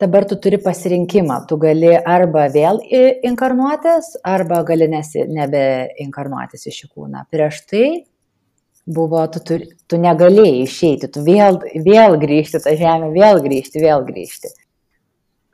dabar 0.02 0.26
tu 0.28 0.36
turi 0.42 0.58
pasirinkimą. 0.62 1.42
Tu 1.48 1.58
gali 1.62 1.92
arba 1.96 2.48
vėl 2.52 2.80
inkarnuotis, 3.28 4.16
arba 4.26 4.62
gali 4.68 4.88
nesi, 4.90 5.24
nebeinkarnuotis 5.30 6.66
šį 6.66 6.90
kūną. 6.90 7.24
Prieš 7.32 7.62
tai 7.70 7.86
buvo, 8.86 9.22
tu, 9.30 9.42
tu, 9.46 9.58
tu 9.86 10.00
negalėjai 10.02 10.62
išeiti, 10.66 11.10
tu 11.14 11.22
vėl, 11.26 11.60
vėl 11.86 12.18
grįžti 12.22 12.62
tą 12.64 12.74
žemę, 12.78 13.12
vėl 13.14 13.42
grįžti, 13.44 13.82
vėl 13.82 14.06
grįžti. 14.08 14.50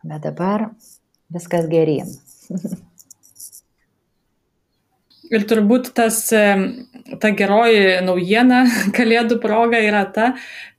Bet 0.08 0.24
dabar 0.24 0.70
viskas 1.34 1.68
gerin. 1.68 2.14
Ir 5.28 5.42
turbūt 5.44 5.90
tas, 5.92 6.22
ta 7.20 7.30
geroji 7.37 7.98
naujiena 8.06 8.62
kalėdų 8.96 9.37
proga 9.42 9.80
yra 9.84 10.06
ta, 10.08 10.32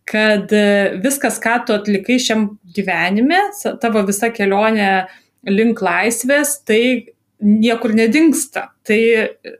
kad 0.09 0.51
e, 0.55 0.65
viskas, 1.03 1.37
ką 1.41 1.59
tu 1.67 1.75
atlikai 1.77 2.17
šiam 2.21 2.47
gyvenime, 2.75 3.39
tavo 3.81 4.03
visa 4.07 4.31
kelionė 4.33 4.89
link 5.49 5.81
laisvės, 5.85 6.57
tai 6.67 6.81
niekur 7.39 7.93
nedingsta, 7.95 8.69
tai 8.87 8.99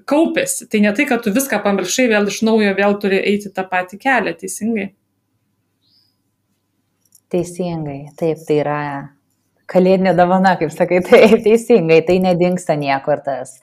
kaupėsi. 0.10 0.68
Tai 0.72 0.82
ne 0.84 0.94
tai, 0.98 1.06
kad 1.10 1.24
tu 1.24 1.34
viską 1.36 1.62
pamiršai, 1.64 2.10
vėl 2.12 2.28
iš 2.32 2.42
naujo 2.48 2.74
vėl 2.78 2.98
turi 3.00 3.22
eiti 3.22 3.54
tą 3.56 3.64
patį 3.70 4.02
kelią, 4.02 4.36
teisingai. 4.42 4.90
Teisingai, 7.30 8.00
taip, 8.18 8.42
tai 8.48 8.62
yra 8.64 8.80
kalėdinė 9.70 10.16
davana, 10.18 10.56
kaip 10.60 10.74
sakai, 10.74 11.04
taip, 11.10 11.40
teisingai, 11.46 12.02
tai 12.08 12.18
nedingsta 12.26 12.76
niekur 12.80 13.22
tas 13.26 13.60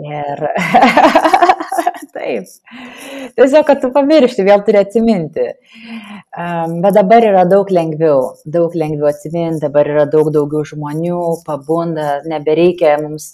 Ir 0.00 0.40
taip. 2.14 2.48
Tiesiog, 3.36 3.64
kad 3.68 3.80
tu 3.82 3.90
pamiršti, 3.94 4.44
vėl 4.46 4.62
turi 4.66 4.80
atsiminti. 4.82 5.48
Um, 6.32 6.78
bet 6.84 6.96
dabar 6.96 7.24
yra 7.28 7.42
daug 7.48 7.68
lengviau, 7.72 8.32
daug 8.48 8.76
lengviau 8.78 9.10
atsiminti, 9.10 9.62
dabar 9.64 9.90
yra 9.90 10.06
daug 10.10 10.30
daugiau 10.34 10.64
žmonių, 10.68 11.20
pabunda, 11.46 12.22
nebereikia 12.28 12.94
mums, 13.02 13.32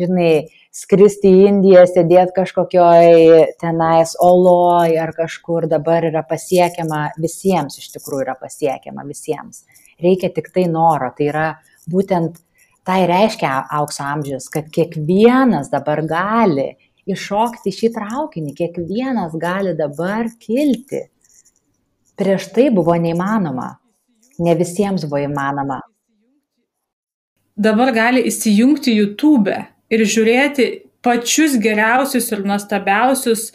žinai, 0.00 0.46
skristi 0.74 1.30
į 1.30 1.44
Indiją, 1.48 1.84
sėdėti 1.86 2.34
kažkokioj 2.36 3.44
tenais 3.62 4.16
oloj 4.22 4.96
ar 5.00 5.14
kažkur, 5.16 5.68
dabar 5.70 6.08
yra 6.10 6.24
pasiekiama 6.26 7.06
visiems, 7.20 7.78
iš 7.78 7.92
tikrųjų 7.94 8.26
yra 8.26 8.34
pasiekiama 8.40 9.06
visiems. 9.06 9.62
Reikia 10.02 10.32
tik 10.34 10.50
tai 10.54 10.66
noro, 10.70 11.12
tai 11.14 11.30
yra 11.30 11.46
būtent 11.90 12.40
tai 12.84 13.04
reiškia 13.08 13.52
aukso 13.78 14.04
amžius, 14.04 14.50
kad 14.52 14.68
kiekvienas 14.72 15.70
dabar 15.72 16.02
gali 16.04 16.74
iššokti 17.10 17.72
šį 17.74 17.90
traukinį, 17.96 18.54
kiekvienas 18.58 19.34
gali 19.40 19.74
dabar 19.78 20.30
kilti. 20.40 21.04
Prieš 22.18 22.50
tai 22.54 22.68
buvo 22.74 22.94
neįmanoma, 22.94 23.74
ne 24.38 24.54
visiems 24.58 25.06
buvo 25.08 25.24
įmanoma. 25.24 25.80
Dabar 27.54 27.92
gali 27.94 28.24
įsijungti 28.30 28.94
YouTube 28.94 29.54
ir 29.90 30.04
žiūrėti 30.10 30.68
pačius 31.04 31.58
geriausius 31.62 32.30
ir 32.34 32.42
nuostabiausius 32.46 33.50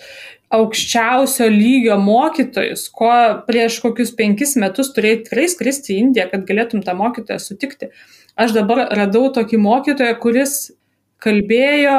aukščiausio 0.54 1.46
lygio 1.52 1.98
mokytojus, 2.02 2.88
ko 2.90 3.12
prieš 3.46 3.82
kokius 3.84 4.16
penkis 4.18 4.56
metus 4.58 4.94
turėjai 4.96 5.24
tikrai 5.26 5.50
skristi 5.52 5.94
į 5.94 6.00
Indiją, 6.06 6.30
kad 6.32 6.48
galėtum 6.48 6.82
tą 6.86 6.96
mokytoją 6.98 7.38
sutikti 7.44 7.92
aš 8.40 8.56
dabar 8.56 8.88
radau 8.96 9.28
tokį 9.36 9.60
mokytoją, 9.62 10.16
kuris 10.24 10.56
kalbėjo 11.24 11.96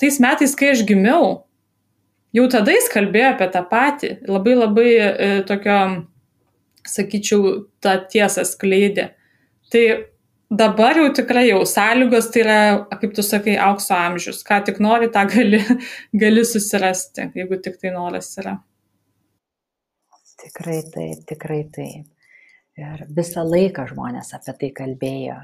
tais 0.00 0.20
metais, 0.22 0.54
kai 0.58 0.72
aš 0.74 0.84
gimiau. 0.88 1.42
Jau 2.32 2.46
tada 2.52 2.72
jis 2.72 2.88
kalbėjo 2.92 3.34
apie 3.34 3.48
tą 3.52 3.60
patį. 3.68 4.14
Labai 4.30 4.54
labai 4.56 4.88
e, 4.96 5.28
tokio, 5.48 5.76
sakyčiau, 6.88 7.52
tą 7.84 7.98
tiesą 8.12 8.44
skleidė. 8.48 9.10
Tai 9.72 9.84
dabar 10.52 10.96
jau 11.00 11.10
tikrai 11.16 11.46
jau 11.50 11.60
sąlygos, 11.68 12.30
tai 12.32 12.44
yra, 12.44 12.58
kaip 13.00 13.14
tu 13.16 13.24
sakai, 13.26 13.56
aukso 13.60 13.96
amžius. 13.96 14.42
Ką 14.48 14.62
tik 14.66 14.80
nori, 14.84 15.10
tą 15.12 15.26
gali, 15.28 15.60
gali 16.24 16.44
susirasti, 16.48 17.28
jeigu 17.36 17.60
tik 17.64 17.76
tai 17.82 17.92
noras 17.94 18.32
yra. 18.40 18.56
Tikrai 20.42 20.80
taip, 20.90 21.26
tikrai 21.28 21.62
taip. 21.74 22.08
Ir 22.80 23.04
visą 23.12 23.44
laiką 23.44 23.84
žmonės 23.92 24.32
apie 24.34 24.56
tai 24.58 24.70
kalbėjo. 24.74 25.36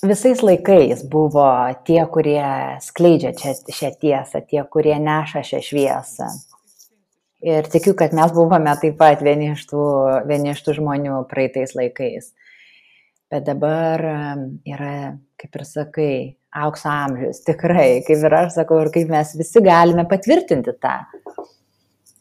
Visais 0.00 0.40
laikais 0.40 1.02
buvo 1.12 1.44
tie, 1.84 2.00
kurie 2.08 2.44
skleidžia 2.80 3.34
čia, 3.36 3.52
šią 3.68 3.90
tiesą, 4.00 4.40
tie, 4.48 4.62
kurie 4.64 4.94
neša 4.96 5.42
šią 5.44 5.58
šviesą. 5.66 6.28
Ir 7.44 7.68
tikiu, 7.72 7.92
kad 7.96 8.14
mes 8.16 8.32
buvome 8.32 8.72
taip 8.80 8.96
pat 9.00 9.20
vieni 9.24 9.50
iš 9.52 9.66
tų, 9.68 9.82
vieni 10.28 10.54
iš 10.54 10.62
tų 10.64 10.78
žmonių 10.78 11.18
praeitais 11.28 11.74
laikais. 11.76 12.30
Bet 13.28 13.44
dabar 13.44 14.00
yra, 14.64 14.94
kaip 15.40 15.58
ir 15.60 15.64
sakai, 15.68 16.14
aukso 16.64 16.88
amžius, 16.88 17.42
tikrai, 17.44 18.00
kaip 18.06 18.24
ir 18.24 18.36
aš 18.38 18.56
sakau, 18.56 18.80
ir 18.80 18.90
kaip 18.94 19.12
mes 19.12 19.34
visi 19.36 19.60
galime 19.64 20.06
patvirtinti 20.08 20.74
tą. 20.80 20.94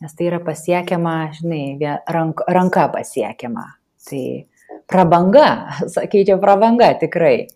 Nes 0.04 0.16
tai 0.16 0.28
yra 0.28 0.42
pasiekiama, 0.44 1.16
žinai, 1.40 1.64
rank, 2.12 2.44
ranka 2.48 2.90
pasiekiama. 2.92 3.66
Tai 4.10 4.26
prabanga, 4.92 5.48
sakyčiau, 5.96 6.40
prabanga 6.44 6.92
tikrai. 7.00 7.48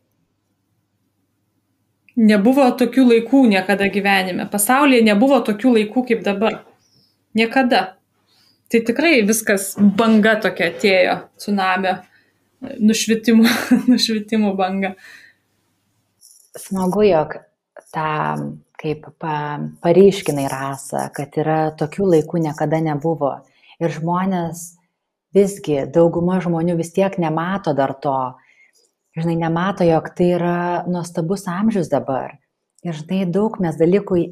Nebuvo 2.14 2.66
tokių 2.78 3.08
laikų 3.10 3.44
niekada 3.50 3.88
gyvenime. 3.90 4.46
Pasaulyje 4.52 5.02
nebuvo 5.08 5.40
tokių 5.46 5.78
laikų 5.80 6.06
kaip 6.12 6.24
dabar. 6.26 6.60
Niekada. 7.34 7.84
Tai 8.70 8.82
tikrai 8.86 9.22
viskas 9.26 9.74
banga 9.98 10.36
tokia 10.42 10.70
atėjo, 10.72 11.16
tsunamio, 11.42 11.96
nušvitimų, 12.82 13.48
nušvitimų 13.92 14.54
banga. 14.58 14.94
Smagu, 16.58 17.02
jog 17.08 17.40
tą 17.94 18.14
kaip 18.84 19.08
pa, 19.22 19.36
pareiškinai 19.84 20.46
rasą, 20.52 21.08
kad 21.16 21.34
yra 21.40 21.60
tokių 21.80 22.10
laikų 22.18 22.42
niekada 22.46 22.82
nebuvo. 22.84 23.36
Ir 23.82 23.94
žmonės 23.96 24.74
visgi 25.34 25.84
dauguma 25.94 26.40
žmonių 26.44 26.76
vis 26.80 26.92
tiek 26.96 27.16
nemato 27.22 27.74
dar 27.78 27.96
to. 28.04 28.18
Žinai, 29.14 29.36
nemato, 29.38 29.86
jog 29.86 30.08
tai 30.18 30.32
yra 30.40 30.58
nuostabus 30.90 31.46
amžius 31.50 31.92
dabar. 31.92 32.40
Ir 32.84 32.96
žinai, 32.98 33.28
daug 33.30 33.60
mes 33.62 33.78
dalykų 33.78 34.24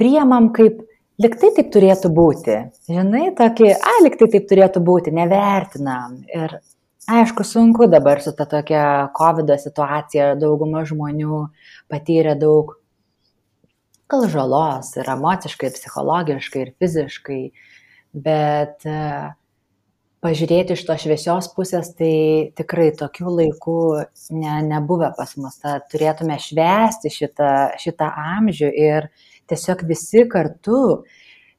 priemam 0.00 0.48
kaip 0.56 0.80
liktai 1.20 1.50
taip 1.56 1.68
turėtų 1.74 2.10
būti. 2.14 2.56
Žinai, 2.88 3.26
tokį, 3.36 3.70
a, 3.76 3.94
liktai 4.06 4.30
taip 4.32 4.48
turėtų 4.48 4.82
būti, 4.86 5.12
nevertinam. 5.14 6.22
Ir 6.32 6.56
aišku, 7.12 7.44
sunku 7.44 7.90
dabar 7.92 8.22
su 8.24 8.32
ta 8.36 8.46
tokia 8.48 8.84
COVID 9.18 9.52
situacija, 9.60 10.32
dauguma 10.40 10.86
žmonių 10.88 11.44
patyrė 11.92 12.38
daug 12.40 12.76
gal 14.08 14.24
žalos 14.32 14.94
ir 14.96 15.10
emociškai, 15.12 15.68
ir 15.68 15.76
psichologiškai, 15.76 16.64
ir 16.64 16.72
fiziškai, 16.80 17.42
bet 18.16 18.88
uh, 18.88 19.34
pažiūrėti 20.24 20.74
iš 20.74 20.82
tos 20.88 21.04
šviesios 21.04 21.50
pusės, 21.54 21.92
tai 21.98 22.50
tikrai 22.58 22.90
tokių 22.98 23.34
laikų 23.40 23.78
ne, 24.34 24.56
nebuvę 24.66 25.12
pas 25.18 25.36
mus. 25.38 25.60
Ta, 25.62 25.78
turėtume 25.92 26.38
švęsti 26.42 27.12
šitą, 27.14 27.52
šitą 27.82 28.10
amžių 28.38 28.72
ir 28.72 29.08
tiesiog 29.50 29.84
visi 29.88 30.26
kartu 30.30 30.82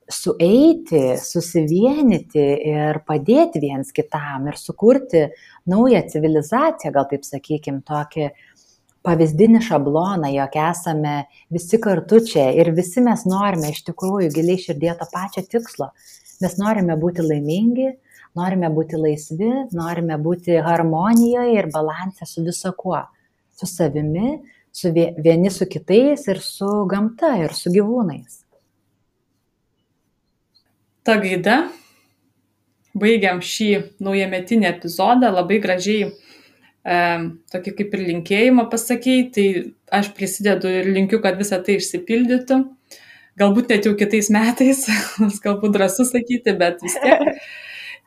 sueiti, 0.09 1.15
susivienyti 1.21 2.45
ir 2.71 3.01
padėti 3.07 3.61
viens 3.61 3.93
kitam 3.95 4.49
ir 4.49 4.57
sukurti 4.57 5.27
naują 5.69 6.01
civilizaciją, 6.09 6.93
gal 6.95 7.05
taip 7.11 7.27
sakykim, 7.27 7.83
tokį 7.85 8.31
pavyzdinį 9.05 9.61
šabloną, 9.63 10.31
jog 10.33 10.57
esame 10.59 11.15
visi 11.53 11.79
kartu 11.81 12.19
čia 12.25 12.49
ir 12.57 12.73
visi 12.75 13.03
mes 13.05 13.23
norime 13.29 13.71
iš 13.71 13.85
tikrųjų 13.87 14.33
giliai 14.33 14.59
širdie 14.59 14.91
to 14.99 15.07
pačio 15.13 15.45
tikslo. 15.47 15.93
Mes 16.43 16.55
norime 16.59 16.97
būti 16.99 17.23
laimingi, 17.23 17.93
norime 18.37 18.69
būti 18.73 18.99
laisvi, 18.99 19.49
norime 19.75 20.19
būti 20.21 20.59
harmonijoje 20.65 21.57
ir 21.57 21.69
balansė 21.73 22.27
su 22.29 22.45
viso 22.45 22.73
kuo. 22.77 23.01
Su 23.59 23.67
savimi, 23.67 24.37
su 24.71 24.91
vieni 24.93 25.51
su 25.51 25.67
kitais 25.67 26.27
ir 26.27 26.39
su 26.43 26.69
gamta 26.89 27.33
ir 27.41 27.55
su 27.57 27.73
gyvūnais. 27.73 28.43
Ta 31.03 31.17
gaida 31.19 31.63
baigiam 32.99 33.41
šį 33.41 33.99
naujametinį 34.03 34.67
epizodą 34.69 35.31
labai 35.33 35.59
gražiai 35.63 36.11
tokį 37.53 37.73
kaip 37.77 37.95
ir 37.95 38.03
linkėjimą 38.07 38.65
pasakėjai, 38.71 39.23
tai 39.35 39.47
aš 39.99 40.11
prisidedu 40.15 40.69
ir 40.71 40.87
linkiu, 40.89 41.19
kad 41.21 41.37
visa 41.37 41.59
tai 41.61 41.77
išsipildytų. 41.77 42.59
Galbūt 43.39 43.69
net 43.71 43.85
jau 43.87 43.95
kitais 43.99 44.29
metais, 44.33 44.85
galbūt 45.45 45.75
drąsu 45.75 46.05
sakyti, 46.07 46.55
bet 46.59 46.81
vis 46.83 46.95
tiek. 46.99 47.43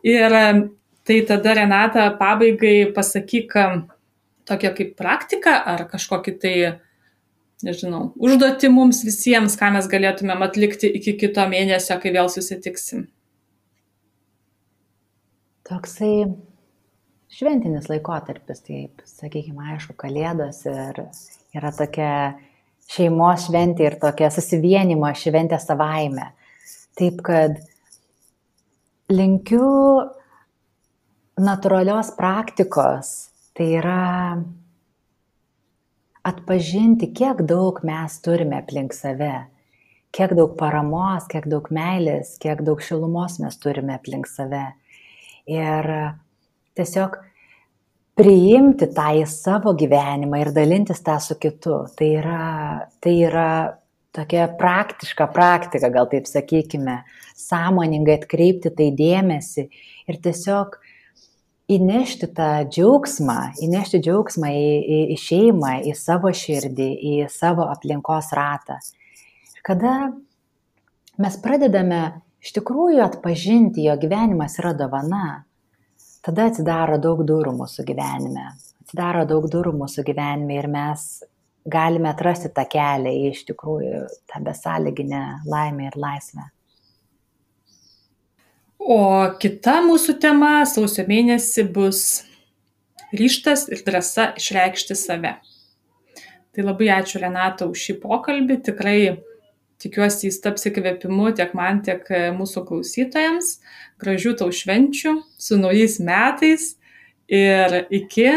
Ir 0.02 0.34
tai 1.06 1.18
tada 1.26 1.54
Renata 1.54 2.10
pabaigai 2.18 2.92
pasakyk 2.94 3.54
tokią 4.48 4.72
kaip 4.76 4.94
praktiką 4.98 5.54
ar 5.72 5.84
kažkokį 5.90 6.34
tai, 6.42 6.54
nežinau, 7.62 8.08
užduoti 8.18 8.70
mums 8.72 9.02
visiems, 9.06 9.56
ką 9.58 9.70
mes 9.76 9.88
galėtumėm 9.90 10.42
atlikti 10.46 10.90
iki 10.98 11.14
kito 11.20 11.44
mėnesio, 11.50 11.98
kai 12.02 12.14
vėl 12.14 12.30
susitiksim. 12.32 13.06
Toksai 15.68 16.26
šventinis 17.32 17.86
laikotarpis, 17.88 18.64
taip, 18.66 19.04
sakykime, 19.08 19.62
aišku, 19.76 19.94
kalėdos 19.98 20.64
ir 20.66 21.04
yra 21.54 21.70
tokia 21.78 22.12
šeimos 22.92 23.46
šventė 23.46 23.86
ir 23.86 23.98
tokia 24.02 24.30
susivienimo 24.34 25.08
šventė 25.16 25.60
savaime. 25.62 26.32
Taip 26.98 27.22
kad 27.24 27.56
linkiu 29.10 29.66
natūralios 31.42 32.12
praktikos, 32.16 33.32
tai 33.56 33.68
yra 33.80 34.02
atpažinti, 36.22 37.10
kiek 37.16 37.42
daug 37.48 37.80
mes 37.86 38.18
turime 38.22 38.60
aplink 38.60 38.94
save, 38.94 39.32
kiek 40.14 40.36
daug 40.38 40.54
paramos, 40.58 41.26
kiek 41.30 41.48
daug 41.50 41.66
meilės, 41.74 42.36
kiek 42.42 42.62
daug 42.62 42.82
šilumos 42.84 43.40
mes 43.42 43.58
turime 43.58 43.96
aplink 43.96 44.28
save. 44.30 44.68
Ir 45.50 45.88
tiesiog 46.78 47.18
priimti 48.18 48.86
tą 48.94 49.08
į 49.18 49.24
savo 49.30 49.72
gyvenimą 49.78 50.42
ir 50.44 50.52
dalintis 50.54 51.02
tą 51.02 51.16
su 51.20 51.38
kitu. 51.40 51.82
Tai 51.96 52.08
yra, 52.20 52.42
tai 53.02 53.16
yra 53.26 53.48
tokia 54.12 54.46
praktiška 54.58 55.26
praktika, 55.32 55.90
gal 55.92 56.08
taip 56.10 56.28
sakykime, 56.28 57.02
sąmoningai 57.38 58.18
atkreipti 58.20 58.72
tai 58.76 58.90
dėmesį 58.96 59.68
ir 60.10 60.18
tiesiog 60.24 60.76
įnešti 61.72 62.28
tą 62.36 62.50
džiaugsmą, 62.68 63.38
įnešti 63.64 64.02
džiaugsmą 64.04 64.50
į, 64.52 64.66
į, 64.82 64.98
į 65.14 65.20
šeimą, 65.22 65.72
į 65.88 65.94
savo 65.96 66.32
širdį, 66.36 66.90
į 66.92 67.14
savo 67.32 67.68
aplinkos 67.72 68.32
ratą. 68.36 68.76
Ir 69.56 69.64
kada 69.64 69.94
mes 71.22 71.38
pradedame 71.40 72.02
iš 72.42 72.52
tikrųjų 72.58 73.00
atpažinti, 73.06 73.86
jo 73.86 73.96
gyvenimas 74.02 74.58
yra 74.60 74.74
dovana, 74.76 75.44
tada 76.26 76.50
atsidaro 76.50 76.98
daug 77.00 77.22
durų 77.26 77.54
mūsų 77.62 77.86
gyvenime. 77.88 78.50
Atsidaro 78.82 79.24
daug 79.30 79.46
durų 79.48 79.72
mūsų 79.78 80.04
gyvenime 80.04 80.58
ir 80.58 80.68
mes 80.70 81.22
galime 81.64 82.10
atrasti 82.10 82.50
tą 82.54 82.64
kelią 82.70 83.12
į 83.12 83.30
iš 83.30 83.44
tikrųjų 83.50 84.02
tą 84.30 84.42
besąlyginę 84.46 85.22
laimę 85.46 85.90
ir 85.90 85.96
laisvę. 85.96 86.48
O 88.82 88.98
kita 89.38 89.78
mūsų 89.86 90.16
tema 90.18 90.64
sausio 90.66 91.04
mėnesį 91.06 91.68
bus 91.70 92.00
ryštas 93.14 93.68
ir 93.70 93.82
drąsa 93.86 94.32
išreikšti 94.40 94.96
save. 94.98 95.36
Tai 96.52 96.64
labai 96.66 96.90
ačiū 96.92 97.20
Renata 97.22 97.68
už 97.70 97.78
šį 97.78 97.94
pokalbį. 98.02 98.58
Tikrai 98.66 98.98
tikiuosi 99.82 100.26
jis 100.28 100.40
taps 100.42 100.66
įkvėpimu 100.68 101.30
tiek 101.38 101.54
man, 101.56 101.80
tiek 101.86 102.02
mūsų 102.36 102.64
klausytojams. 102.68 103.54
Gražių 104.02 104.34
tau 104.40 104.50
švenčių, 104.50 105.14
su 105.38 105.60
naujais 105.60 106.00
metais 106.02 106.72
ir 107.30 107.84
iki 107.88 108.28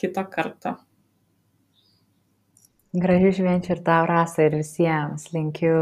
kito 0.00 0.26
karto. 0.28 0.74
Gražių 2.94 3.30
švenčių 3.34 3.72
ir 3.74 3.80
tau 3.86 4.04
rasa 4.06 4.44
ir 4.46 4.54
visiems. 4.60 5.26
Linkiu 5.34 5.74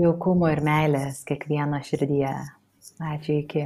jaukumo 0.00 0.50
ir 0.52 0.60
meilės 0.66 1.22
kiekvieno 1.28 1.80
širdyje. 1.86 2.32
Ačiū 3.12 3.38
iki. 3.38 3.64